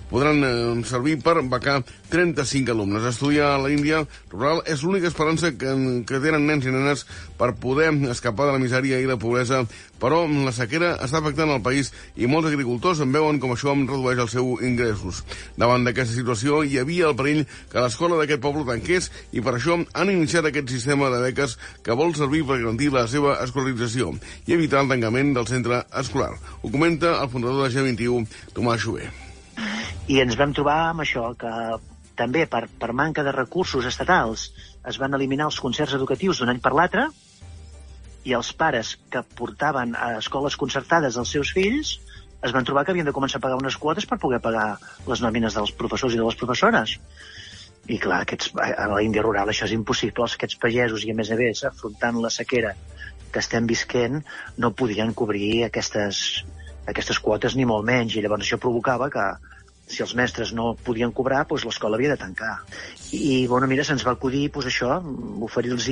[0.10, 3.08] podran eh, servir per becar 35 alumnes.
[3.10, 5.76] Estudiar a l'Índia rural és l'única esperança que,
[6.08, 7.06] que tenen nens i nenes
[7.40, 9.64] per poder escapar de la misèria i la pobresa,
[10.02, 13.86] però la sequera està afectant el país i molts agricultors en veuen com això em
[13.90, 15.22] redueix els seus ingressos.
[15.62, 19.78] Davant d'aquesta situació hi havia el perill que l'escola d'aquest poble tanqués i per això
[19.78, 24.16] han iniciat aquest sistema de beques que vol servir per garantir la seva escolarització
[24.48, 26.34] i evitar el tancament del centre escolar.
[26.62, 28.26] Ho comenta el fundador de G21,
[28.58, 29.12] Tomàs Xuber.
[30.10, 31.52] I ens vam trobar amb això, que
[32.18, 34.50] també per, per manca de recursos estatals
[34.90, 37.08] es van eliminar els concerts educatius d'un any per l'altre
[38.28, 41.96] i els pares que portaven a escoles concertades els seus fills
[42.42, 44.66] es van trobar que havien de començar a pagar unes quotes per poder pagar
[45.08, 46.96] les nòmines dels professors i de les professores.
[47.90, 50.26] I clar, aquests, a l'Índia rural això és impossible.
[50.26, 52.74] Aquests pagesos i a més a més afrontant la sequera
[53.32, 54.22] que estem visquent
[54.58, 56.44] no podien cobrir aquestes,
[56.90, 59.28] aquestes quotes ni molt menys i llavors això provocava que,
[59.88, 62.54] si els mestres no podien cobrar, doncs l'escola havia de tancar.
[63.12, 65.00] I, bueno, mira, se'ns va acudir, doncs això,
[65.48, 65.90] oferir-los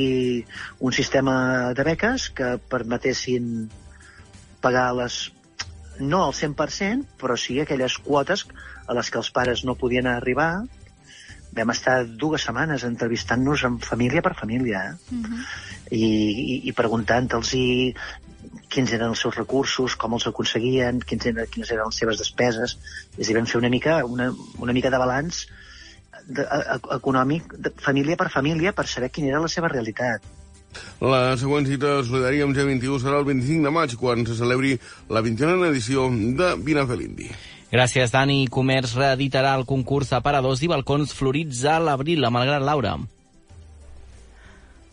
[0.80, 1.36] un sistema
[1.76, 3.70] de beques que permetessin
[4.64, 5.30] pagar les
[6.00, 8.46] no al 100%, però sí aquelles quotes
[8.88, 10.64] a les que els pares no podien arribar.
[11.56, 15.16] Vam estar dues setmanes entrevistant-nos amb família per família, eh?
[15.16, 15.46] Uh -huh.
[15.92, 17.54] I, i, i preguntant-los
[18.70, 22.78] quins eren els seus recursos, com els aconseguien, quins eren, quines eren les seves despeses.
[23.18, 24.30] És a dir, vam fer una mica, una,
[24.60, 25.46] una mica de balanç
[26.28, 30.26] de, a, econòmic de, família per família per saber quina era la seva realitat.
[31.02, 34.76] La següent cita solidària amb G21 serà el 25 de maig, quan se celebri
[35.10, 36.06] la 21a edició
[36.38, 37.32] de Vina Felindi.
[37.70, 38.44] Gràcies, Dani.
[38.50, 42.96] Comerç reeditarà el concurs aparadors i balcons florits a l'abril, a Malgrat Laura.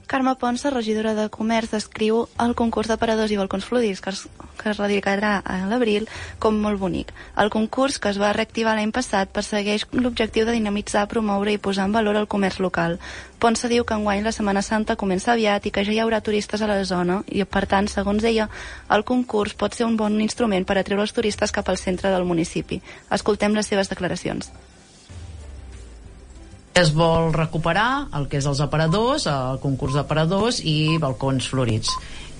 [0.06, 4.20] Carme Ponsa, regidora de Comerç, descriu el concurs d'aparadors i balcons florits que es,
[4.54, 6.06] que es radicarà a l'abril
[6.38, 7.10] com molt bonic.
[7.42, 11.88] El concurs, que es va reactivar l'any passat, persegueix l'objectiu de dinamitzar, promoure i posar
[11.90, 13.00] en valor el comerç local.
[13.42, 16.62] Ponsa diu que enguany la Setmana Santa comença aviat i que ja hi haurà turistes
[16.62, 18.46] a la zona i, per tant, segons ella,
[18.94, 22.30] el concurs pot ser un bon instrument per atreure els turistes cap al centre del
[22.30, 22.78] municipi.
[23.10, 24.54] Escoltem les seves declaracions
[26.76, 31.94] es vol recuperar el que és els aparadors, el concurs d'aparadors i balcons florits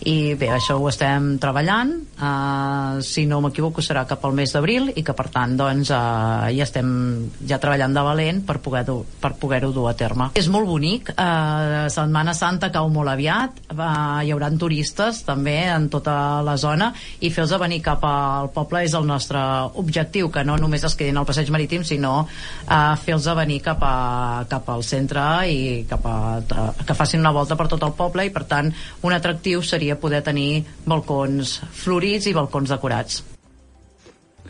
[0.04, 1.94] i bé, això ho estem treballant.
[2.16, 6.46] Uh, si no m'equivoco serà cap al mes d'abril i que per tant doncs uh,
[6.52, 6.88] ja estem
[7.48, 10.30] ja treballant de valent per poder-ho per poder dur a terme.
[10.38, 11.10] És molt bonic.
[11.12, 13.62] Uh, Setmana Santa cau molt aviat.
[13.72, 16.92] Uh, hi haurà turistes també en tota la zona.
[17.20, 19.40] I fer-los venir cap al poble és el nostre
[19.80, 24.44] objectiu, que no només es quedin al passeig marítim sinó uh, fer-los venir cap, a,
[24.48, 26.16] cap al centre i cap a,
[26.86, 28.26] que facin una volta per tot el poble.
[28.26, 33.22] I per tant un atractiu seria seria poder tenir balcons florits i balcons decorats.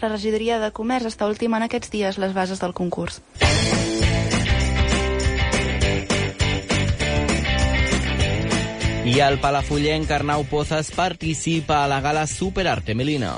[0.01, 3.21] La regidoria de Comerç està ultimant aquests dies les bases del concurs.
[9.07, 13.37] I el palafollenc Arnau Pozas participa a la gala Superarte Melina.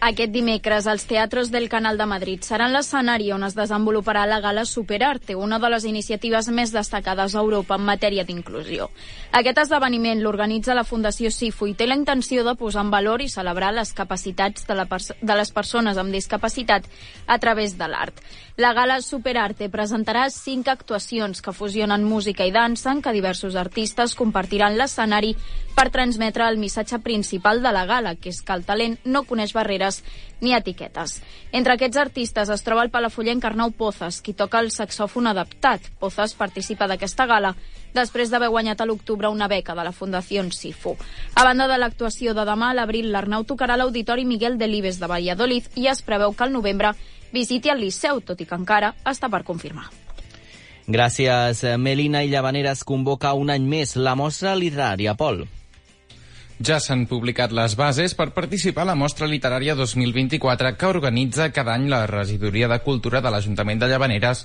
[0.00, 4.62] Aquest dimecres, els teatres del Canal de Madrid seran l'escenari on es desenvoluparà la gala
[4.64, 8.88] Superarte, una de les iniciatives més destacades a Europa en matèria d'inclusió.
[9.36, 13.28] Aquest esdeveniment l'organitza la Fundació SIFU i té la intenció de posar en valor i
[13.28, 16.88] celebrar les capacitats de, la de les persones amb discapacitat
[17.26, 18.24] a través de l'art.
[18.60, 24.12] La gala Superarte presentarà cinc actuacions que fusionen música i dansa en què diversos artistes
[24.18, 25.30] compartiran l'escenari
[25.72, 29.54] per transmetre el missatge principal de la gala, que és que el talent no coneix
[29.56, 30.02] barreres
[30.44, 31.22] ni etiquetes.
[31.56, 35.86] Entre aquests artistes es troba el palafollenc Arnau Pozas, qui toca el saxòfon adaptat.
[36.02, 37.54] Pozas participa d'aquesta gala
[37.94, 40.98] després d'haver guanyat a l'octubre una beca de la Fundació Sifu.
[41.32, 45.80] A banda de l'actuació de demà, a l'abril l'Arnau tocarà l'Auditori Miguel Delibes de Valladolid
[45.80, 46.92] i es preveu que al novembre
[47.32, 49.88] visiti el Liceu, tot i que encara està per confirmar.
[50.90, 55.14] Gràcies, Melina i Llavaneres convoca un any més la mostra literària.
[55.14, 55.44] Pol.
[56.60, 61.72] Ja s'han publicat les bases per participar a la Mostra Literària 2024 que organitza cada
[61.72, 64.42] any la Regidoria de Cultura de l'Ajuntament de Llavaneres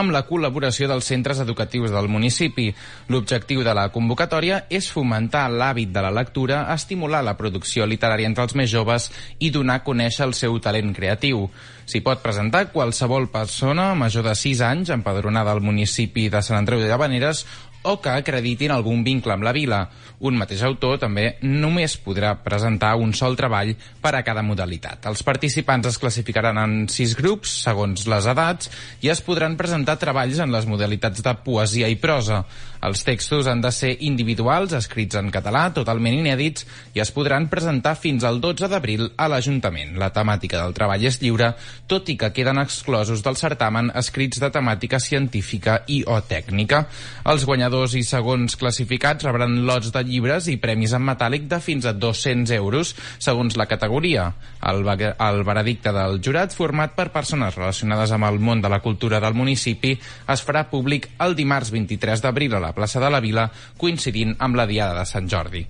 [0.00, 2.70] amb la col·laboració dels centres educatius del municipi.
[3.12, 8.48] L'objectiu de la convocatòria és fomentar l'hàbit de la lectura, estimular la producció literària entre
[8.48, 11.50] els més joves i donar a conèixer el seu talent creatiu.
[11.88, 16.80] S'hi pot presentar qualsevol persona major de 6 anys empadronada al municipi de Sant Andreu
[16.80, 17.44] de Llavaneres
[17.88, 19.80] o que acreditin algun vincle amb la vila.
[20.28, 23.72] Un mateix autor també només podrà presentar un sol treball
[24.02, 25.06] per a cada modalitat.
[25.08, 28.70] Els participants es classificaran en sis grups, segons les edats,
[29.00, 32.42] i es podran presentar treballs en les modalitats de poesia i prosa.
[32.84, 37.96] Els textos han de ser individuals, escrits en català, totalment inèdits, i es podran presentar
[37.98, 39.96] fins al 12 d'abril a l'Ajuntament.
[39.98, 41.52] La temàtica del treball és lliure,
[41.90, 46.84] tot i que queden exclosos del certamen escrits de temàtica científica i o tècnica.
[47.26, 51.86] Els guanyadors i segons classificats rebran lots de llibres i premis en metàl·lic de fins
[51.86, 54.28] a 200 euros, segons la categoria.
[54.70, 59.20] El, el veredicte del jurat, format per persones relacionades amb el món de la cultura
[59.22, 59.94] del municipi,
[60.28, 64.58] es farà públic el dimarts 23 d'abril a la plaça de la Vila, coincidint amb
[64.58, 65.64] la Diada de Sant Jordi.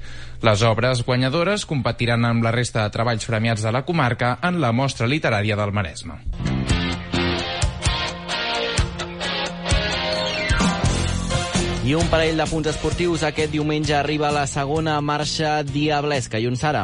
[0.46, 4.72] Les obres guanyadores competiran amb la resta de treballs premiats de la comarca en la
[4.72, 6.22] mostra literària del Maresme.
[11.88, 13.22] I un parell de punts esportius.
[13.24, 16.36] Aquest diumenge arriba la segona marxa diablesca.
[16.36, 16.82] I un Sara.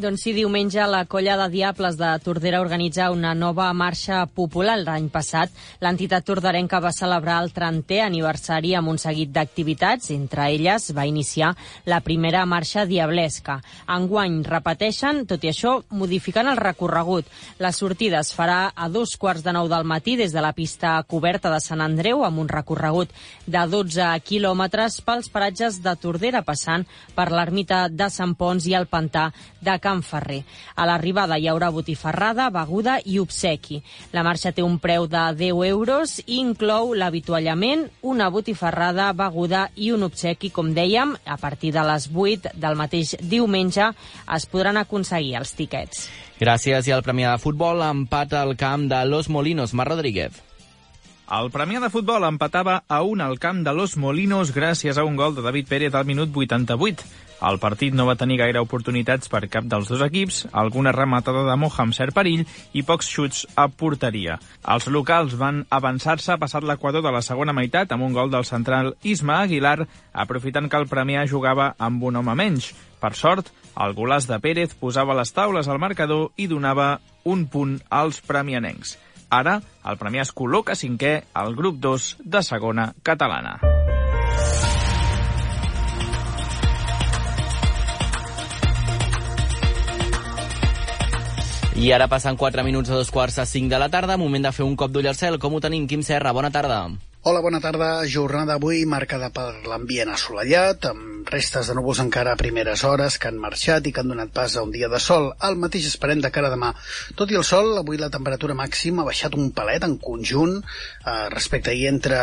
[0.00, 4.78] Doncs sí, diumenge la colla de Diables de Tordera organitza una nova marxa popular.
[4.80, 5.50] L'any passat
[5.84, 10.08] l'entitat torderenca va celebrar el 30è aniversari amb un seguit d'activitats.
[10.14, 11.50] Entre elles va iniciar
[11.84, 13.58] la primera marxa diablesca.
[13.92, 17.28] Enguany repeteixen, tot i això, modificant el recorregut.
[17.60, 20.94] La sortida es farà a dos quarts de nou del matí des de la pista
[21.04, 23.12] coberta de Sant Andreu amb un recorregut
[23.44, 28.88] de 12 quilòmetres pels paratges de Tordera passant per l'ermita de Sant Pons i el
[28.88, 29.28] pantà
[29.60, 30.44] de Can Can Ferrer.
[30.78, 33.80] A l'arribada hi haurà botifarrada, beguda i obsequi.
[34.14, 39.90] La marxa té un preu de 10 euros i inclou l'avituallament, una botifarrada, beguda i
[39.94, 43.90] un obsequi, com dèiem, a partir de les 8 del mateix diumenge
[44.36, 46.06] es podran aconseguir els tiquets.
[46.40, 46.86] Gràcies.
[46.86, 49.74] I el Premià de Futbol empat al camp de Los Molinos.
[49.74, 50.38] Mar Rodríguez.
[51.30, 55.18] El Premià de Futbol empatava a un al camp de Los Molinos gràcies a un
[55.18, 57.04] gol de David Pérez al minut 88.
[57.40, 61.56] El partit no va tenir gaire oportunitats per cap dels dos equips, alguna rematada de
[61.56, 62.44] Moja amb cert perill
[62.76, 64.36] i pocs xuts a porteria.
[64.68, 68.92] Els locals van avançar-se passat l'equador de la segona meitat amb un gol del central
[69.02, 72.74] Isma Aguilar, aprofitant que el Premià jugava amb un home menys.
[73.00, 73.48] Per sort,
[73.80, 78.98] el golàs de Pérez posava les taules al marcador i donava un punt als premianencs.
[79.30, 83.79] Ara, el Premià es col·loca cinquè al grup 2 de segona catalana.
[91.80, 94.52] I ara passen 4 minuts a dos quarts a 5 de la tarda, moment de
[94.52, 95.38] fer un cop d'ull al cel.
[95.40, 96.34] Com ho tenim, Quim Serra?
[96.36, 96.82] Bona tarda.
[97.22, 97.86] Hola, bona tarda.
[98.08, 103.28] Jornada d'avui marcada per l'ambient assolellat, amb restes de núvols encara a primeres hores que
[103.28, 105.26] han marxat i que han donat pas a un dia de sol.
[105.44, 106.70] El mateix esperem de cara a demà.
[107.20, 111.28] Tot i el sol, avui la temperatura màxima ha baixat un palet en conjunt, eh,
[111.34, 112.22] respecte ahir entre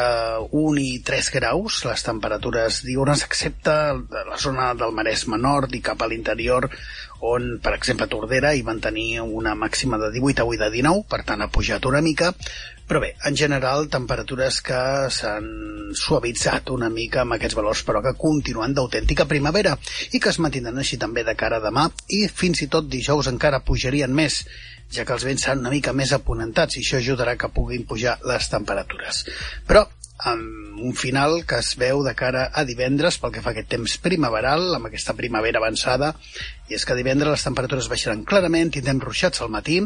[0.50, 6.02] 1 i 3 graus, les temperatures diurnes, excepte la zona del Maresme Nord i cap
[6.02, 6.72] a l'interior,
[7.22, 11.22] on, per exemple, Tordera hi van tenir una màxima de 18 avui de 19, per
[11.22, 12.34] tant ha pujat una mica,
[12.88, 14.80] però bé, en general, temperatures que
[15.12, 15.50] s'han
[15.98, 19.76] suavitzat una mica amb aquests valors, però que continuen d'autèntica primavera
[20.12, 23.28] i que es mantindran així també de cara a demà i fins i tot dijous
[23.32, 24.40] encara pujarien més,
[24.92, 28.18] ja que els vents seran una mica més aponentats i això ajudarà que puguin pujar
[28.28, 29.26] les temperatures.
[29.68, 29.84] Però
[30.18, 33.70] amb un final que es veu de cara a divendres pel que fa a aquest
[33.74, 36.14] temps primaveral, amb aquesta primavera avançada,
[36.70, 39.80] i és que divendres les temperatures baixaran clarament, tindrem ruixats al matí,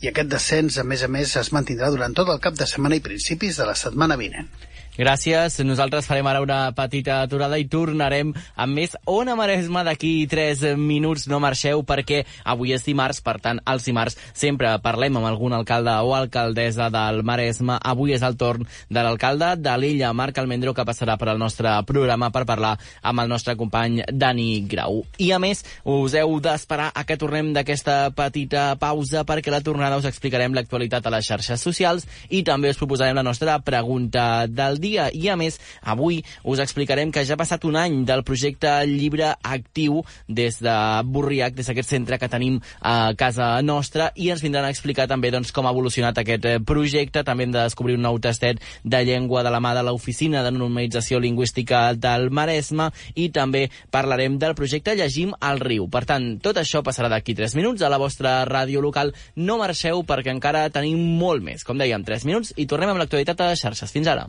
[0.00, 3.00] i aquest descens, a més a més, es mantindrà durant tot el cap de setmana
[3.00, 4.50] i principis de la setmana vinent.
[4.98, 5.54] Gràcies.
[5.64, 11.28] Nosaltres farem ara una petita aturada i tornarem amb més Ona Maresma d'aquí 3 minuts.
[11.30, 15.94] No marxeu perquè avui és dimarts, per tant, els dimarts sempre parlem amb algun alcalde
[16.02, 17.78] o alcaldessa del Maresme.
[17.80, 21.76] Avui és el torn de l'alcalde de l'illa, Marc Almendro, que passarà per al nostre
[21.86, 25.04] programa per parlar amb el nostre company Dani Grau.
[25.22, 30.00] I a més, us heu d'esperar a que tornem d'aquesta petita pausa perquè la tornada
[30.02, 34.79] us explicarem l'actualitat a les xarxes socials i també us proposarem la nostra pregunta del
[34.80, 35.10] dia.
[35.12, 39.34] I a més, avui us explicarem que ja ha passat un any del projecte Llibre
[39.42, 44.66] Actiu des de Burriac, des d'aquest centre que tenim a casa nostra, i ens vindran
[44.66, 47.24] a explicar també doncs, com ha evolucionat aquest eh, projecte.
[47.26, 50.52] També hem de descobrir un nou tastet de llengua de la mà de l'Oficina de
[50.54, 55.88] Normalització Lingüística del Maresme i també parlarem del projecte Llegim al riu.
[55.90, 59.14] Per tant, tot això passarà d'aquí 3 minuts a la vostra ràdio local.
[59.36, 61.64] No marxeu perquè encara tenim molt més.
[61.66, 63.92] Com dèiem, 3 minuts i tornem amb l'actualitat a xarxes.
[63.92, 64.28] Fins ara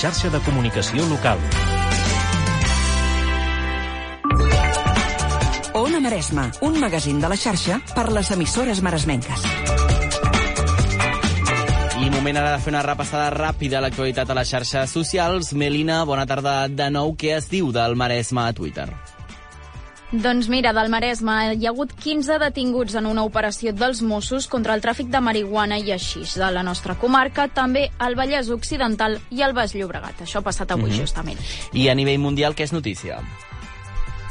[0.00, 1.36] Xarxa de comunicació local.
[5.76, 9.44] Ona Maresma, un magazín de la xarxa per les emissores maresmenques.
[12.00, 15.52] I moment ara de fer una repassada ràpida a l'actualitat a les xarxes socials.
[15.52, 17.12] Melina, bona tarda de nou.
[17.12, 18.88] Què es diu del Maresme a Twitter?
[20.12, 24.74] Doncs mira, del Maresme hi ha hagut 15 detinguts en una operació dels Mossos contra
[24.74, 29.44] el tràfic de marihuana i aixís de la nostra comarca, també al Vallès Occidental i
[29.46, 30.24] al Baix Llobregat.
[30.26, 30.98] Això ha passat avui, Mhm.
[30.98, 31.38] justament.
[31.72, 33.20] I a nivell mundial, què és notícia?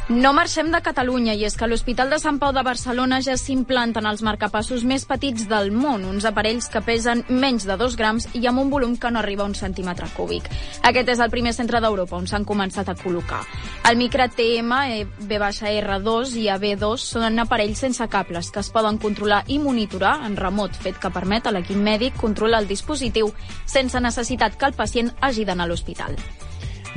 [0.10, 4.08] No marxem de Catalunya i és que l'Hospital de Sant Pau de Barcelona ja s'implanten
[4.10, 8.42] els marcapassos més petits del món, uns aparells que pesen menys de 2 grams i
[8.50, 10.50] amb un volum que no arriba a un centímetre cúbic.
[10.82, 13.44] Aquest és el primer centre d'Europa on s'han començat a col·locar.
[13.86, 19.44] El micro TM, eh, B-R2 i AB2 són aparells sense cables que es poden controlar
[19.46, 23.30] i monitorar en remot, fet que permet a l'equip mèdic controlar el dispositiu
[23.68, 26.18] sense necessitat que el pacient hagi d'anar a l'hospital.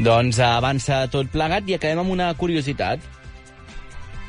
[0.01, 3.03] Doncs avança tot plegat i acabem amb una curiositat.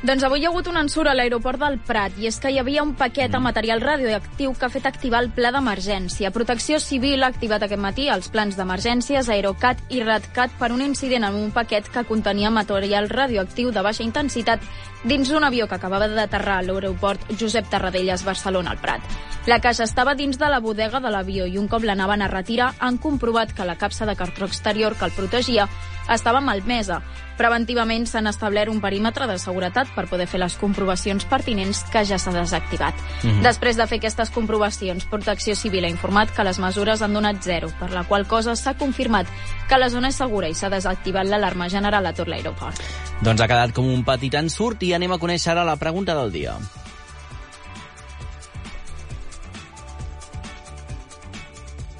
[0.03, 2.57] Doncs avui hi ha hagut un ensurt a l'aeroport del Prat i és que hi
[2.59, 6.31] havia un paquet amb material radioactiu que ha fet activar el pla d'emergència.
[6.35, 11.23] Protecció Civil ha activat aquest matí els plans d'emergències Aerocat i Ratcat per un incident
[11.23, 14.67] amb un paquet que contenia material radioactiu de baixa intensitat
[15.07, 19.07] dins un avió que acabava d'aterrar a l'aeroport Josep Tarradellas Barcelona al Prat.
[19.47, 22.73] La caixa estava dins de la bodega de l'avió i un cop l'anaven a retirar
[22.79, 25.69] han comprovat que la capsa de cartró exterior que el protegia
[26.09, 27.01] estava malmesa.
[27.37, 32.19] Preventivament s'han establert un perímetre de seguretat per poder fer les comprovacions pertinents que ja
[32.19, 32.93] s'ha desactivat.
[33.23, 33.41] Mhm.
[33.41, 37.69] Després de fer aquestes comprovacions, Protecció Civil ha informat que les mesures han donat zero,
[37.79, 39.27] per la qual cosa s'ha confirmat
[39.67, 42.79] que la zona és segura i s'ha desactivat l'alarma general a tot l'aeroport.
[43.21, 46.31] Doncs ha quedat com un petit ensurt i anem a conèixer ara la pregunta del
[46.31, 46.57] dia.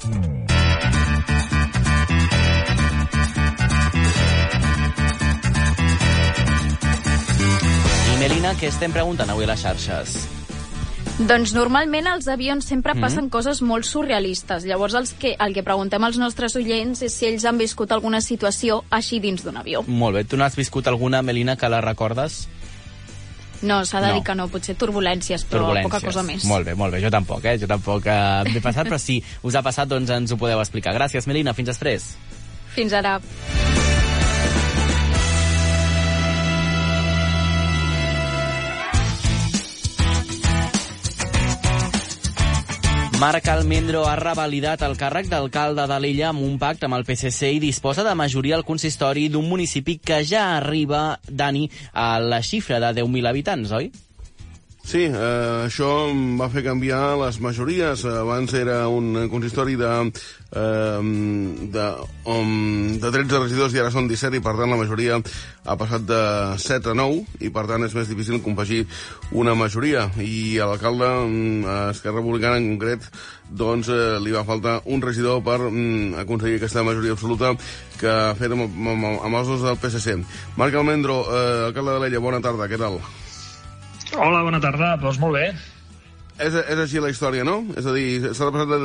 [0.04, 0.43] I
[8.24, 10.14] Melina, què estem preguntant avui a les xarxes?
[11.28, 13.02] Doncs normalment als avions sempre Mhm.
[13.02, 14.64] passen coses molt surrealistes.
[14.64, 18.22] Llavors els que, el que preguntem als nostres oients és si ells han viscut alguna
[18.22, 19.84] situació així dins d'un avió.
[19.88, 22.48] Molt bé, tu n'has viscut alguna, Melina, que la recordes?
[23.62, 24.14] No, s'ha de No.
[24.16, 26.46] dir que no, potser turbulències, però poca cosa més.
[26.46, 27.58] Molt bé, molt bé, jo tampoc, eh?
[27.60, 30.94] Jo tampoc eh, m'he passat, però si us ha passat, doncs ens ho podeu explicar.
[30.96, 32.16] Gràcies, Melina, fins després.
[32.74, 33.20] Fins ara.
[43.24, 47.62] Marc Almendro ha revalidat el càrrec d'alcalde d'Alella amb un pacte amb el PSC i
[47.64, 52.90] disposa de majoria al consistori d'un municipi que ja arriba, Dani, a la xifra de
[53.00, 53.88] 10.000 habitants, oi?
[54.84, 55.88] Sí, eh, això
[56.36, 58.04] va fer canviar les majories.
[58.04, 59.92] Abans era un consistori de,
[60.52, 61.00] eh,
[61.72, 61.86] de,
[62.28, 65.22] um, de 13 regidors i ara són 17 i per tant la majoria
[65.64, 66.20] ha passat de
[66.60, 68.84] 7 a 9 i per tant és més difícil compagir
[69.32, 73.08] una majoria i a l'alcalde, mm, a Esquerra Republicana en concret,
[73.50, 77.56] doncs eh, li va faltar un regidor per mm, aconseguir aquesta majoria absoluta
[78.04, 80.20] que ha fet amb, amb, amb els dos del PSC.
[80.60, 83.00] Marc Almendro, eh, alcalde de l'Ella, bona tarda, què tal?
[84.14, 84.94] Hola, bona tarda.
[85.02, 85.48] Doncs molt bé.
[86.38, 87.60] És, és així la història, no?
[87.78, 88.80] És a dir, s'ha passat de,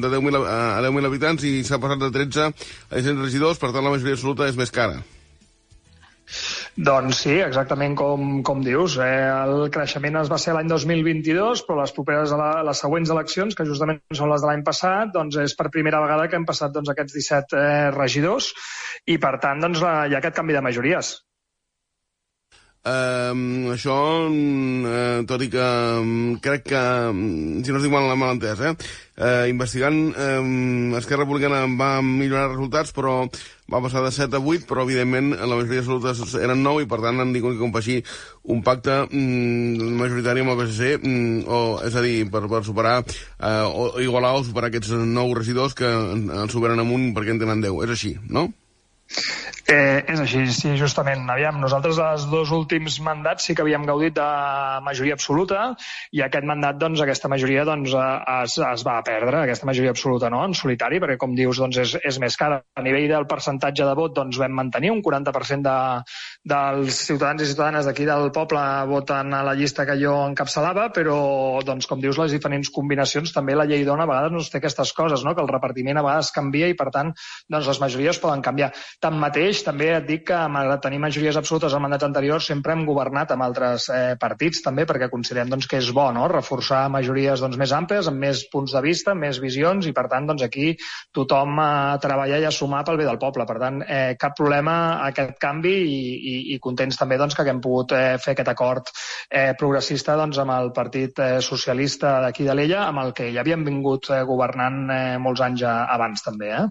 [0.00, 3.72] de 10.000 a a 10.000 habitants i s'ha passat de 13 a 100 regidors, per
[3.72, 5.00] tant la majoria absoluta és més cara.
[6.80, 8.96] Doncs sí, exactament com, com dius.
[9.02, 12.32] Eh, el creixement es va ser l'any 2022, però les properes
[12.68, 16.28] les següents eleccions, que justament són les de l'any passat, doncs és per primera vegada
[16.28, 18.52] que hem passat doncs, aquests 17 eh, regidors
[19.06, 21.18] i, per tant, doncs, la, hi ha aquest canvi de majories.
[22.80, 25.64] Um, això, uh, tot i que
[26.00, 28.72] um, crec que, um, si no estic mal, mal entès, eh?
[29.20, 33.18] Uh, investigant, um, Esquerra Republicana va millorar els resultats, però
[33.70, 37.02] va passar de 7 a 8, però evidentment la majoria absolutes eren 9 i per
[37.04, 37.98] tant han tingut que compagir
[38.48, 42.96] un pacte um, majoritari amb el PSC, um, o, és a dir, per, per superar,
[43.04, 47.60] uh, o igualar o superar aquests 9 regidors que en superen amunt perquè en tenen
[47.68, 47.76] 10.
[47.84, 48.48] És així, no?
[49.70, 51.28] Eh, és així, sí, justament.
[51.30, 54.24] Aviam, nosaltres els dos últims mandats sí que havíem gaudit de
[54.82, 55.68] majoria absoluta
[56.16, 60.26] i aquest mandat, doncs, aquesta majoria doncs, eh, es, es va perdre, aquesta majoria absoluta,
[60.34, 62.58] no?, en solitari, perquè, com dius, doncs, és, és més cara.
[62.74, 65.76] A nivell del percentatge de vot, doncs, vam mantenir un 40% de,
[66.40, 71.60] dels ciutadans i ciutadanes d'aquí del poble voten a la llista que jo encapçalava, però,
[71.66, 74.94] doncs, com dius, les diferents combinacions, també la llei dona a vegades no té aquestes
[74.96, 77.12] coses, no?, que el repartiment a vegades canvia i, per tant,
[77.50, 78.72] doncs, les majories poden canviar.
[79.00, 82.84] Tanmateix, mateix, també et dic que malgrat tenir majories absolutes en mandats anteriors, sempre hem
[82.88, 86.26] governat amb altres eh, partits, també, perquè considerem doncs, que és bo no?
[86.30, 90.26] reforçar majories doncs, més àmplies, amb més punts de vista, més visions, i per tant
[90.30, 90.74] doncs, aquí
[91.14, 93.46] tothom a treballar i a sumar pel bé del poble.
[93.48, 94.76] Per tant, eh, cap problema
[95.06, 98.90] aquest canvi i, i, i contents també doncs, que haguem pogut eh, fer aquest acord
[98.92, 103.44] eh, progressista doncs, amb el Partit eh, Socialista d'aquí de l'Ella, amb el que ja
[103.44, 106.54] havíem vingut eh, governant eh, molts anys abans també.
[106.56, 106.68] Eh?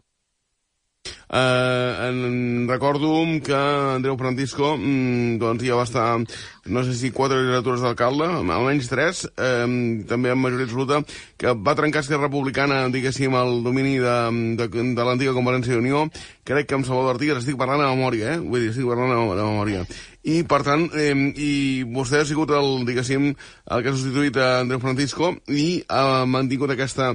[1.31, 6.17] Eh, en, recordo que Andreu Francisco mm, doncs ja va estar,
[6.65, 9.67] no sé si quatre legislatures d'alcalde, almenys tres, eh,
[10.09, 11.03] també amb majoria absoluta,
[11.37, 14.17] que va trencar Esquerra Republicana, diguéssim, el domini de,
[14.57, 16.07] de, de l'antiga Conferència d'Unió.
[16.49, 18.39] Crec que amb Salvador Artigas estic parlant a memòria, eh?
[18.41, 19.85] Vull dir, estic parlant a memòria.
[20.27, 21.51] I, per tant, eh, i
[21.87, 26.73] vostè ha sigut el, diguéssim, el que ha substituït a Andreu Francisco i ha mantingut
[26.73, 27.13] aquesta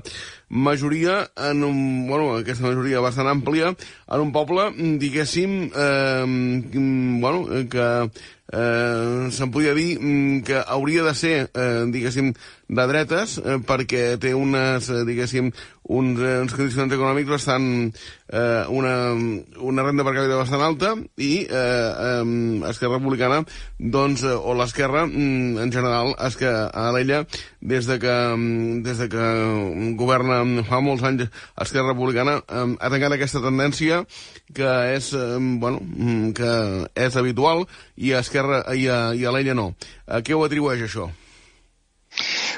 [0.48, 1.18] majoria,
[1.50, 1.76] en un,
[2.08, 3.74] bueno, aquesta majoria bastant àmplia,
[4.08, 4.70] en un poble,
[5.02, 6.24] diguéssim, eh,
[7.20, 7.88] bueno, que
[8.54, 12.32] eh, se'n podria dir mm, que hauria de ser, eh, diguéssim,
[12.68, 15.50] de dretes, eh, perquè té unes, eh, diguéssim,
[15.84, 17.66] uns, eh, uns condicions econòmics bastant...
[18.34, 19.12] Eh, una,
[19.60, 23.42] una renda per càpita bastant alta i eh, eh, Esquerra Republicana,
[23.78, 27.20] doncs, eh, o l'Esquerra, mm, en general, és que a l'ella,
[27.60, 29.28] des de que, mm, des de que
[30.00, 31.28] governa fa molts anys
[31.60, 34.02] Esquerra Republicana, eh, ha tancat aquesta tendència
[34.56, 35.84] que és, eh, bueno,
[36.34, 39.72] que és habitual i a Esquerra i a, i a l'ella no.
[40.06, 41.08] A què ho atribueix això?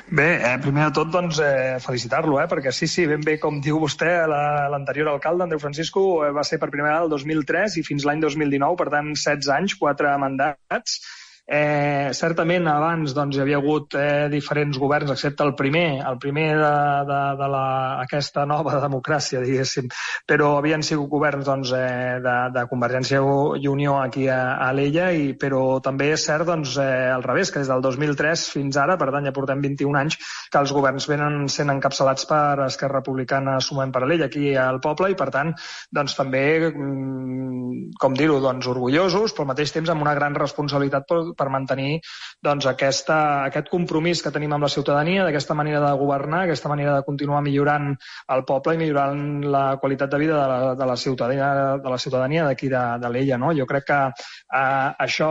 [0.06, 3.58] Bé, eh, primer de tot, doncs, eh, felicitar-lo, eh, perquè sí, sí, ben bé, com
[3.62, 7.78] diu vostè, l'anterior la, alcalde, Andreu Francisco, eh, va ser per primera vegada el 2003
[7.80, 11.00] i fins l'any 2019, per tant, 16 anys, 4 mandats,
[11.46, 16.46] Eh, certament abans doncs, hi havia hagut eh, diferents governs, excepte el primer, el primer
[16.58, 16.70] de,
[17.06, 17.66] de, de la,
[18.02, 19.86] aquesta nova democràcia, diguéssim,
[20.26, 23.20] però havien sigut governs doncs, eh, de, de Convergència
[23.62, 27.54] i Unió aquí a, a l'Ella, i, però també és cert doncs, eh, al revés,
[27.54, 30.18] que des del 2003 fins ara, per tant ja portem 21 anys,
[30.50, 35.12] que els governs venen sent encapçalats per Esquerra Republicana sumant per l'Ella aquí al poble,
[35.14, 35.54] i per tant
[35.94, 41.06] doncs, també, mm, com dir-ho, doncs, orgullosos, però al mateix temps amb una gran responsabilitat
[41.06, 42.00] per, per mantenir
[42.42, 43.18] doncs, aquesta,
[43.50, 47.42] aquest compromís que tenim amb la ciutadania, d'aquesta manera de governar, aquesta manera de continuar
[47.44, 47.92] millorant
[48.34, 51.98] el poble i millorant la qualitat de vida de la, de la ciutadania de la
[51.98, 53.38] ciutadania d'aquí de, de l'Ella.
[53.38, 53.52] No?
[53.56, 55.30] Jo crec que eh, això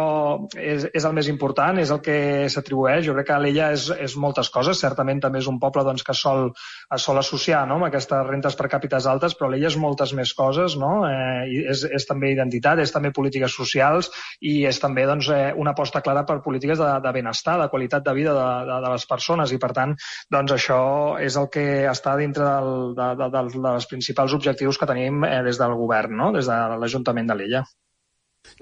[0.55, 2.17] és, és el més important, és el que
[2.51, 3.05] s'atribueix.
[3.07, 6.15] Jo crec que l'Ella és, és moltes coses, certament també és un poble doncs, que
[6.17, 6.49] sol,
[6.95, 7.79] es sol associar no?
[7.79, 10.93] amb aquestes rentes per càpites altes, però l'Ella és moltes més coses, no?
[11.09, 15.75] eh, és, és també identitat, és també polítiques socials i és també doncs, eh, una
[15.75, 19.07] aposta clara per polítiques de, de benestar, de qualitat de vida de, de, de les
[19.09, 19.95] persones i, per tant,
[20.31, 20.81] doncs això
[21.21, 25.41] és el que està dintre del, de, de, de, dels principals objectius que tenim eh,
[25.45, 26.31] des del govern, no?
[26.35, 27.65] des de l'Ajuntament de l'Illa.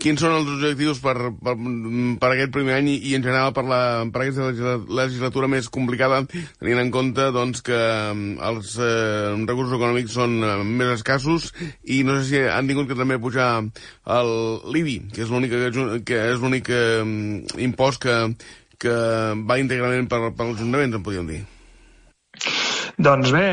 [0.02, 1.54] Quins són els objectius per, per,
[2.20, 6.24] per aquest primer any i, en general per, la, per aquesta legislatura més complicada,
[6.58, 11.52] tenint en compte doncs, que mm, els eh, recursos econòmics són eh, més escassos
[11.86, 15.54] i no sé si han tingut que també pujar l'IBI, que és l'únic
[16.10, 17.06] que és l'únic eh,
[17.62, 18.20] impost que,
[18.82, 19.00] que
[19.46, 21.44] va íntegrament per, per l'Ajuntament, en podríem dir.
[22.94, 23.46] Doncs bé,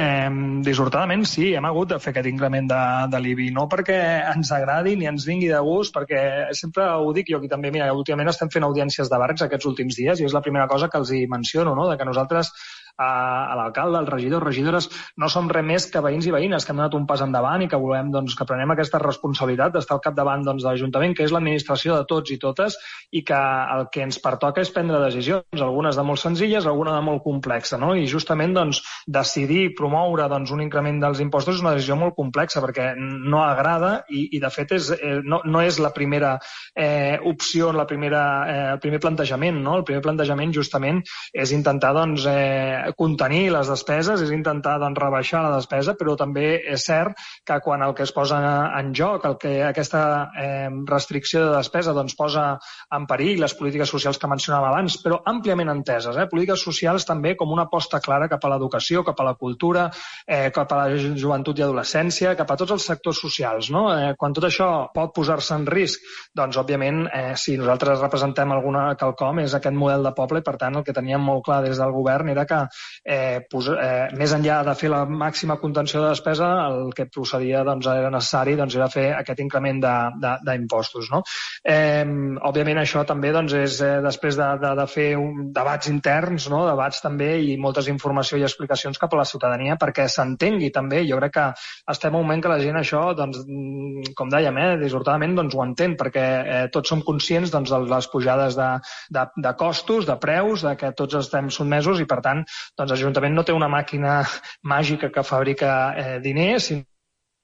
[0.60, 3.96] dissortadament sí, hem hagut de fer aquest increment de, de l'IBI, no perquè
[4.34, 7.88] ens agradi ni ens vingui de gust, perquè sempre ho dic jo aquí també, mira,
[7.96, 11.00] últimament estem fent audiències de barcs aquests últims dies i és la primera cosa que
[11.00, 12.52] els hi menciono, no?, de que nosaltres
[13.00, 13.10] a,
[13.52, 16.80] a l'alcalde, als regidors, regidores, no som res més que veïns i veïnes que hem
[16.82, 20.44] donat un pas endavant i que volem doncs, que prenem aquesta responsabilitat d'estar al capdavant
[20.46, 22.76] doncs, de l'Ajuntament, que és l'administració de tots i totes,
[23.16, 23.40] i que
[23.76, 27.78] el que ens pertoca és prendre decisions, algunes de molt senzilles, alguna de molt complexa,
[27.80, 27.94] no?
[27.96, 32.62] I justament doncs, decidir promoure doncs, un increment dels impostos és una decisió molt complexa
[32.64, 36.36] perquè no agrada i, i de fet és, eh, no, no és la primera
[36.74, 39.60] eh, opció, la primera, eh, el primer plantejament.
[39.64, 39.78] No?
[39.80, 41.00] El primer plantejament justament
[41.32, 46.60] és intentar doncs, eh, contenir les despeses, és intentar doncs, rebaixar la despesa, però també
[46.74, 48.40] és cert que quan el que es posa
[48.78, 50.02] en joc, el que aquesta
[50.38, 52.46] eh, restricció de despesa doncs, posa
[52.94, 56.28] en perill les polítiques socials que mencionàvem abans, però àmpliament enteses, eh?
[56.30, 59.88] polítiques socials també com una aposta clara cap a l'educació, cap a la cultura,
[60.26, 63.70] eh, cap a la joventut i adolescència, cap a tots els sectors socials.
[63.74, 63.86] No?
[63.94, 66.04] Eh, quan tot això pot posar-se en risc,
[66.36, 70.56] doncs, òbviament, eh, si nosaltres representem alguna quelcom, és aquest model de poble i, per
[70.60, 72.60] tant, el que teníem molt clar des del govern era que
[73.04, 77.64] eh, pos, eh, més enllà de fer la màxima contenció de despesa, el que procedia
[77.64, 81.10] doncs, era necessari doncs, era fer aquest increment d'impostos.
[81.12, 81.22] No?
[81.64, 82.04] Eh,
[82.50, 86.64] òbviament això també doncs, és eh, després de, de, de fer un, debats interns, no?
[86.68, 91.04] debats també i moltes informació i explicacions cap a la ciutadania perquè s'entengui també.
[91.08, 91.48] Jo crec que
[91.90, 95.54] estem en un moment que la gent això, doncs, mm, com dèiem, eh, dissortadament doncs,
[95.54, 98.70] ho entén perquè eh, tots som conscients doncs, de les pujades de,
[99.10, 102.44] de, de costos, de preus, de que tots estem sotmesos i per tant
[102.76, 104.20] doncs, l'Ajuntament no té una màquina
[104.62, 106.86] màgica que fabrica eh, diners, sinó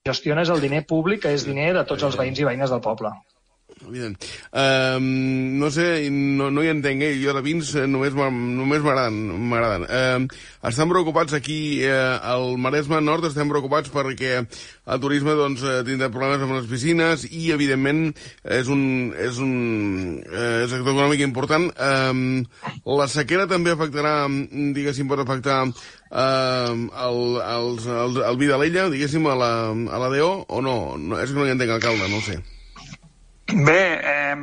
[0.07, 2.83] gestiona és el diner públic, que és diner de tots els veïns i veïnes del
[2.83, 3.11] poble
[3.87, 4.17] evident.
[4.51, 7.13] Um, no sé, no, no hi entenc, eh?
[7.21, 9.85] Jo de vins eh, només només m'agraden.
[9.87, 10.27] Um,
[10.67, 16.09] estan preocupats aquí eh, al Maresme Nord, estem preocupats perquè el turisme doncs, eh, tindrà
[16.13, 18.09] problemes amb les piscines i, evidentment,
[18.57, 19.53] és un, és un
[20.23, 21.69] eh, sector econòmic important.
[21.77, 22.43] Um,
[22.97, 24.19] la sequera també afectarà,
[24.75, 28.51] diguéssim, pot afectar eh, el, el, el, el vi
[28.97, 30.77] diguéssim, a la, a la DO, o no?
[30.97, 31.19] no?
[31.21, 32.39] És que no hi entenc, alcalde, no sé.
[33.47, 34.35] Bé, eh,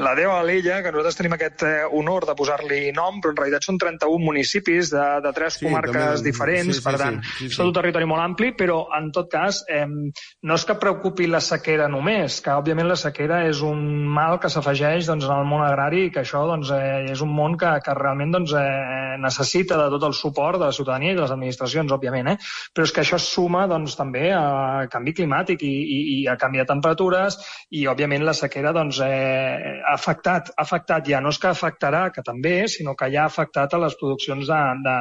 [0.00, 3.38] la Déu a l'Illa, que nosaltres tenim aquest eh, honor de posar-li nom, però en
[3.38, 7.20] realitat són 31 municipis de, de tres sí, comarques també, diferents, sí, sí, per tant,
[7.22, 7.50] sí, sí, sí.
[7.52, 11.28] és tot un territori molt ampli, però en tot cas eh, no és que preocupi
[11.30, 15.48] la sequera només, que òbviament la sequera és un mal que s'afegeix doncs, en el
[15.50, 19.16] món agrari i que això doncs, eh, és un món que, que realment doncs, eh,
[19.20, 22.36] necessita de tot el suport de la ciutadania i de les administracions, òbviament, eh?
[22.74, 26.62] però és que això suma doncs, també a canvi climàtic i, i, i a canvi
[26.62, 27.38] de temperatures
[27.70, 32.02] i, òbviament, la sequera doncs, eh, ha, afectat, ha afectat ja, no és que afectarà,
[32.14, 34.48] que també, sinó que ja ha afectat a les produccions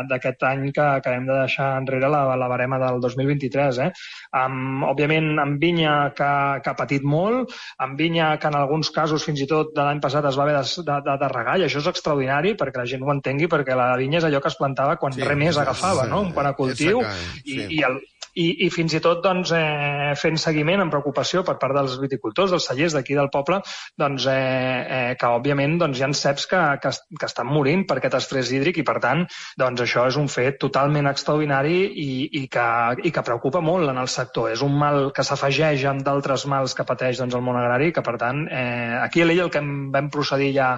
[0.09, 3.81] d'aquest any que acabem de deixar enrere la, la barema del 2023.
[3.85, 3.89] Eh?
[4.41, 6.31] Amb, òbviament, amb vinya que,
[6.63, 10.03] que ha patit molt, amb vinya que en alguns casos fins i tot de l'any
[10.03, 12.89] passat es va haver de, de, de, de regar, i això és extraordinari perquè la
[12.89, 15.59] gent ho entengui, perquè la vinya és allò que es plantava quan sí, res més
[15.59, 16.23] agafava, sí, no?
[16.35, 17.55] quant a cultiu, sí.
[17.55, 17.99] i, i el,
[18.35, 22.51] i, i fins i tot doncs, eh, fent seguiment amb preocupació per part dels viticultors,
[22.53, 23.61] dels cellers d'aquí del poble,
[23.99, 27.99] doncs, eh, eh, que òbviament doncs, hi ha ceps que, que, que estan morint per
[27.99, 29.25] aquest estrès hídric i per tant
[29.59, 32.09] doncs, això és un fet totalment extraordinari i,
[32.41, 32.67] i, que,
[33.05, 34.49] i que preocupa molt en el sector.
[34.53, 38.03] És un mal que s'afegeix amb d'altres mals que pateix doncs, el món agrari que
[38.05, 40.71] per tant eh, aquí a l'Ella el que vam procedir ja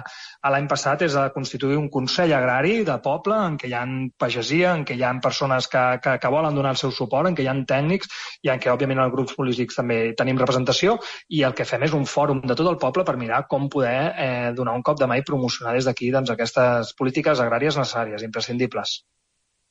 [0.50, 3.82] l'any passat és a constituir un Consell Agrari de poble en què hi ha
[4.18, 7.38] pagesia, en què hi ha persones que, que, que volen donar el seu suport, en
[7.38, 8.10] què hi ha tècnics
[8.42, 10.98] i en què, òbviament, els grups polítics també tenim representació
[11.30, 13.96] i el que fem és un fòrum de tot el poble per mirar com poder
[14.26, 18.26] eh, donar un cop de mà i promocionar des d'aquí doncs, aquestes polítiques agràries necessàries,
[18.26, 19.02] imprescindibles.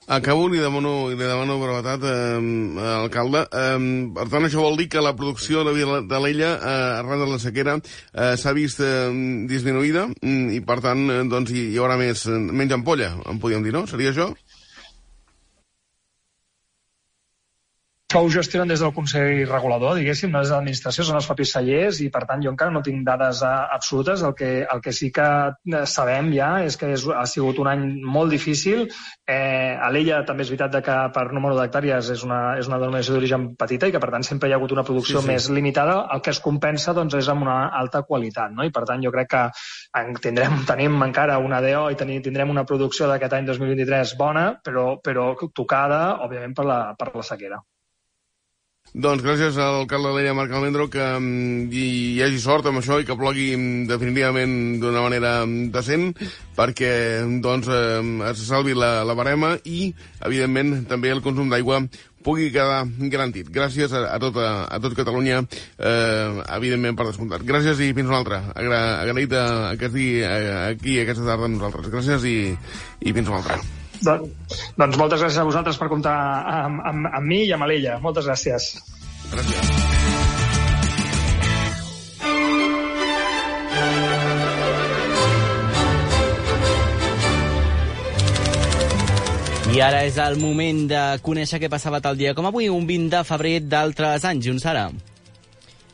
[0.07, 3.43] Acabo, li demano, li demano brevetat, eh, alcalde.
[3.53, 7.37] Eh, per tant, això vol dir que la producció de, l'ella, eh, arran de la
[7.39, 9.11] sequera, eh, s'ha vist eh,
[9.47, 13.63] disminuïda mm, i, per tant, eh, doncs, hi, hi haurà més, menys ampolla, en podríem
[13.63, 13.85] dir, no?
[13.87, 14.31] Seria això?
[18.11, 21.53] Això ho gestionen des del Consell Regulador, diguéssim, no des de l'administració, són els propis
[21.55, 24.19] cellers i, per tant, jo encara no tinc dades uh, absolutes.
[24.27, 27.69] El que, el que sí que eh, sabem ja és que és, ha sigut un
[27.71, 28.83] any molt difícil.
[29.23, 33.15] Eh, a l'ella també és veritat que per número d'hectàrees és una, és una denominació
[33.15, 35.31] d'origen petita i que, per tant, sempre hi ha hagut una producció sí, sí.
[35.31, 36.01] més limitada.
[36.11, 38.51] El que es compensa doncs, és amb una alta qualitat.
[38.51, 38.67] No?
[38.67, 39.47] I, per tant, jo crec que
[40.19, 44.97] tindrem, tenim encara una DO i tenim, tindrem una producció d'aquest any 2023 bona, però,
[44.99, 47.63] però tocada, òbviament, per la, per la sequera.
[48.91, 51.27] Doncs gràcies a l'alcalde de l'Ella, Marc Almendro, que um,
[51.71, 51.83] hi,
[52.17, 56.09] hi hagi sort amb això i que plogui um, definitivament d'una manera um, decent
[56.57, 56.91] perquè
[57.39, 59.93] doncs, um, es salvi la, la barema i,
[60.27, 61.85] evidentment, també el consum d'aigua
[62.21, 62.83] pugui quedar
[63.15, 63.47] garantit.
[63.47, 65.39] Gràcies a, a, tot, a, a tot Catalunya,
[65.79, 67.47] eh, evidentment, per descomptat.
[67.47, 68.43] Gràcies i fins una altra.
[68.53, 71.89] Agra, agraït a, a que estigui aquí aquesta tarda amb nosaltres.
[71.95, 72.39] Gràcies i,
[73.01, 73.63] i fins una altra.
[74.01, 76.15] Doncs, doncs moltes gràcies a vosaltres per comptar
[76.65, 77.99] amb, amb, amb mi i amb l'ella.
[78.01, 78.73] Moltes gràcies.
[79.31, 79.81] Gràcies.
[89.71, 93.07] I ara és el moment de conèixer què passava tal dia com avui, un 20
[93.13, 94.49] de febrer d'altres anys.
[94.49, 94.89] Junts Sara.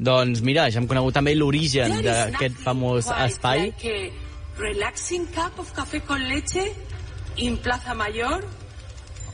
[0.00, 3.68] Doncs mira, ja hem conegut també l'origen d'aquest famós espai.
[3.68, 6.64] A relaxing cup of café con leche
[7.36, 8.44] in Plaza Mayor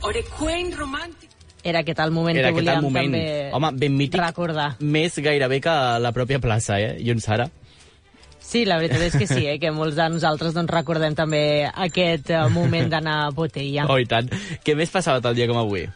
[0.03, 1.29] or a quaint romantic
[1.63, 3.11] Era aquest el moment Era que volíem moment.
[3.11, 4.21] també Home, ben mític.
[4.21, 4.75] recordar.
[4.79, 6.95] Més gairebé que la pròpia plaça, eh?
[7.01, 7.49] I on Sara?
[8.39, 12.29] Sí, la veritat és que sí, eh, que molts de nosaltres doncs, recordem també aquest
[12.31, 13.87] eh, moment d'anar a Botella.
[13.91, 14.29] Oh, i tant.
[14.63, 15.89] Què més passava tal dia com avui?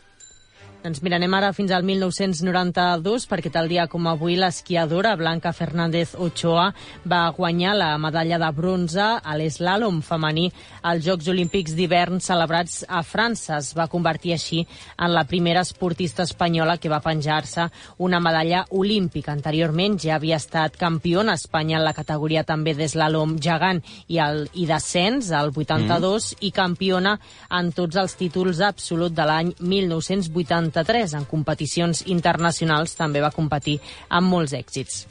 [0.82, 6.16] Doncs mira, anem ara fins al 1992, perquè tal dia com avui l'esquiadora Blanca Fernández
[6.18, 6.72] Ochoa
[7.06, 10.48] va guanyar la medalla de bronze a l'eslàlom femení
[10.82, 13.60] als Jocs Olímpics d'hivern celebrats a França.
[13.60, 14.64] Es va convertir així
[14.98, 17.68] en la primera esportista espanyola que va penjar-se
[18.02, 19.36] una medalla olímpica.
[19.38, 24.48] Anteriorment ja havia estat campiona a Espanya en la categoria també d'eslàlom gegant i, el,
[24.58, 26.42] i descens, al 82, mm.
[26.42, 27.16] i campiona
[27.54, 31.16] en tots els títols absolut de l'any 1980 93.
[31.20, 33.78] En competicions internacionals també va competir
[34.10, 35.06] amb molts èxits.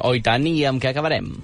[0.00, 1.34] Oh, i tant, i amb què acabarem?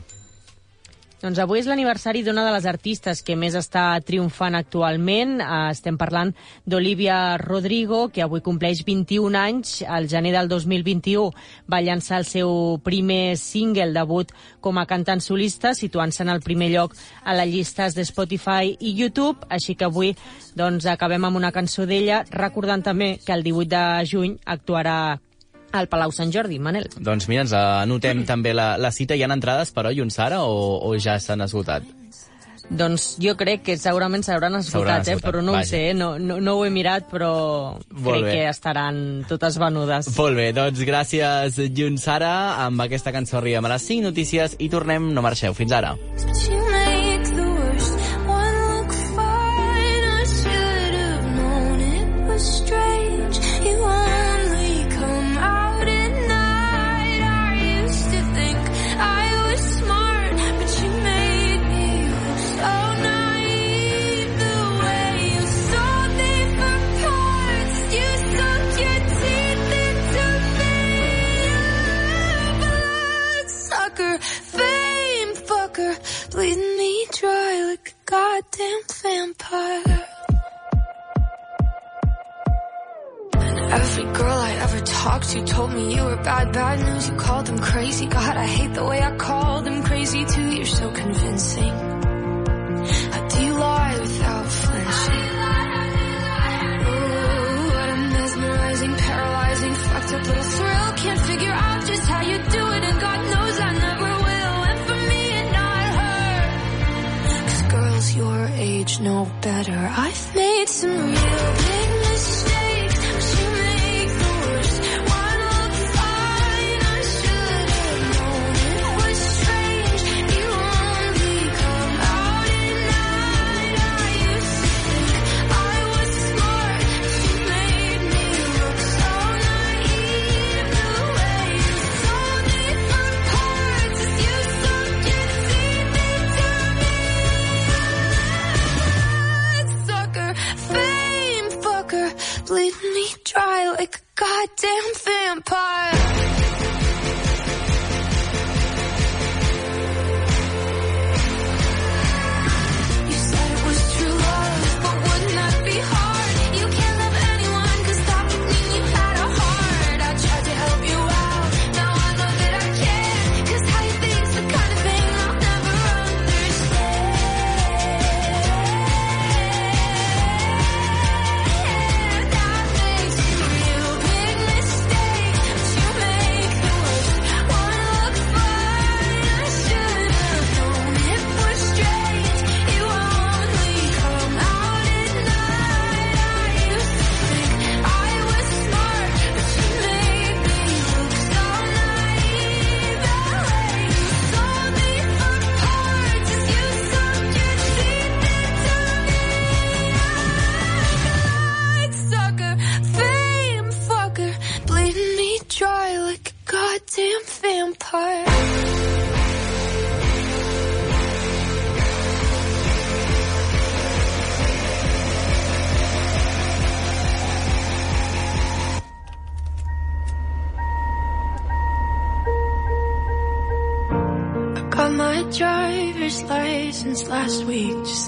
[1.16, 5.38] Doncs avui és l'aniversari d'una de les artistes que més està triomfant actualment.
[5.40, 6.34] Eh, estem parlant
[6.68, 9.78] d'Olivia Rodrigo, que avui compleix 21 anys.
[9.88, 11.30] Al gener del 2021
[11.72, 16.68] va llançar el seu primer single debut com a cantant solista, situant-se en el primer
[16.74, 16.92] lloc
[17.24, 19.48] a les llistes de Spotify i YouTube.
[19.48, 20.12] Així que avui
[20.52, 25.16] doncs, acabem amb una cançó d'ella, recordant també que el 18 de juny actuarà
[25.78, 26.88] al Palau Sant Jordi, Manel.
[26.96, 29.16] Doncs mira, ens anotem també la, la cita.
[29.16, 31.86] Hi ha entrades, però, i un Sara, o, o ja s'han esgotat?
[32.66, 35.16] Doncs jo crec que segurament s'hauran esgotat, eh?
[35.22, 35.62] però no vaja.
[35.62, 37.30] ho sé, no, no, no ho he mirat, però
[37.78, 38.32] Molt crec bé.
[38.32, 38.98] que estaran
[39.30, 40.10] totes venudes.
[40.18, 42.34] Molt bé, doncs gràcies, Jun Sara.
[42.66, 45.54] Amb aquesta cançó arribem a les 5 notícies i tornem, no marxeu.
[45.54, 45.94] Fins ara.
[46.46, 46.65] You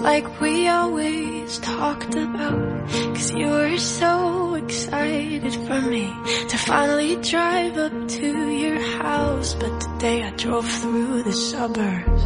[0.00, 2.88] like we always talked about.
[3.14, 6.06] Cause you were so excited for me
[6.48, 9.54] to finally drive up to your house.
[9.54, 12.17] But today I drove through the suburbs